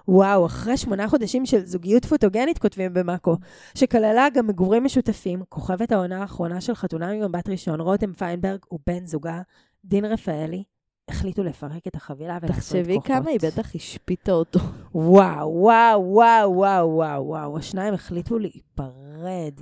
[0.07, 3.35] וואו, אחרי שמונה חודשים של זוגיות פוטוגנית, כותבים במאקו,
[3.75, 9.41] שכללה גם מגורים משותפים, כוכבת העונה האחרונה של חתונמי במבט ראשון, רותם פיינברג ובן זוגה,
[9.85, 10.63] דין רפאלי,
[11.09, 13.07] החליטו לפרק את החבילה ולעשות תחשבי כוחות.
[13.07, 14.59] כמה היא בטח השפיטה אותו.
[14.95, 17.57] וואו, וואו, וואו, וואו, וואו, וואו.
[17.57, 19.53] השניים החליטו להיפרד.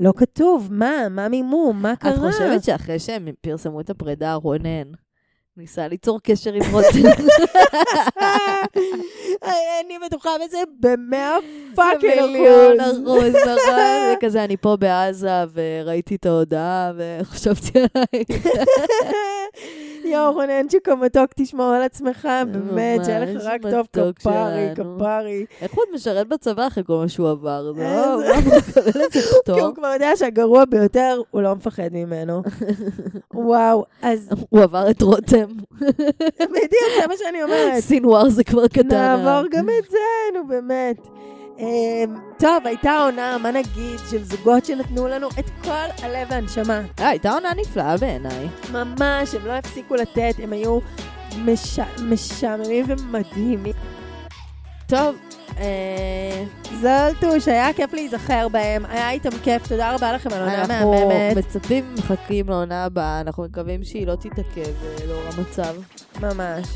[0.00, 1.08] לא כתוב, מה?
[1.10, 1.82] מה מימום?
[1.82, 2.12] מה קרה?
[2.12, 4.92] את חושבת שאחרי שהם פרסמו את הפרידה, רונן
[5.56, 7.08] ניסה ליצור קשר עם רותם?
[9.84, 11.36] אני בטוחה בזה במאה
[11.74, 12.98] fucking במיליון אחוז.
[13.02, 13.74] אחוז, נכון?
[14.10, 18.46] זה כזה, אני פה בעזה, וראיתי את ההודעה, וחשבתי עלייך.
[20.10, 23.86] יואו, רונן שקומתוק, תשמור על עצמך, באמת, שיהיה לך רק טוב,
[24.16, 24.68] כפרי.
[24.74, 25.46] כפרי.
[25.60, 27.72] איך הוא עוד משרת בצבא אחרי כל מה שהוא עבר?
[27.76, 28.22] זה לא, הוא
[28.58, 29.74] מקבל איזה כי הוא?
[29.74, 32.42] כבר יודע שהגרוע ביותר, הוא לא מפחד ממנו.
[33.34, 35.46] וואו, אז הוא עבר את רותם.
[36.38, 37.80] בדיוק, זה מה שאני אומרת.
[37.80, 38.88] סינואר זה כבר קטן.
[38.88, 39.98] נעבור גם את זה,
[40.34, 40.96] נו באמת.
[41.60, 45.70] אמ, טוב, הייתה עונה, מה נגיד, של זוגות שנתנו לנו את כל
[46.02, 46.80] הלב והנשמה.
[46.98, 48.48] אה, הייתה עונה נפלאה בעיניי.
[48.72, 50.78] ממש, הם לא הפסיקו לתת, הם היו
[51.36, 51.80] מש...
[52.04, 53.74] משעממים ומדהימים.
[54.86, 55.16] טוב,
[56.80, 61.36] זולטוש, היה כיף להיזכר בהם, היה איתם כיף, תודה רבה לכם על עונה אנחנו מהממת.
[61.36, 65.74] מצפים ומחכים לעונה הבאה, אנחנו מקווים שהיא לא תתעכב אה, לאור המצב.
[66.20, 66.66] ממש.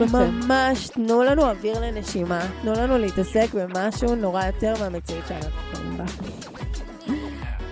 [0.00, 0.40] לכם.
[0.40, 6.04] ממש, תנו לנו אוויר לנשימה, תנו לנו להתעסק במשהו נורא יותר מהמציאות שאנחנו חיים בה.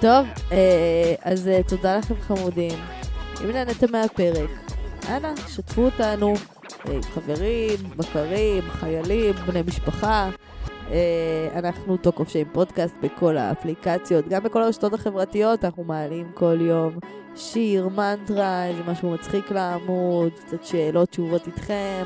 [0.00, 2.78] טוב, אה, אז אה, תודה לכם חמודים.
[3.44, 4.50] אם נהנתם מהפרק,
[5.08, 6.51] אנא, שתפו אותנו אה,
[7.02, 10.30] חברים, מכרים, חיילים, בני משפחה.
[10.90, 16.58] אה, אנחנו Talk of Shame פודקאסט בכל האפליקציות, גם בכל הרשתות החברתיות, אנחנו מעלים כל
[16.60, 16.98] יום
[17.36, 22.04] שיר, מנטרה, איזה משהו מצחיק לעמוד, קצת שאלות, תשובות איתכם.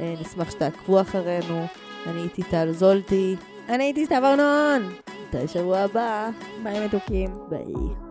[0.00, 1.66] אה, נשמח שתעקבו אחרינו.
[2.06, 3.36] אני איתי טל זולטי,
[3.68, 4.92] אני הייתי סתיו ארנון.
[5.28, 6.30] נתראה שבוע הבא.
[6.62, 7.30] ביי מתוקים.
[7.48, 8.09] ביי.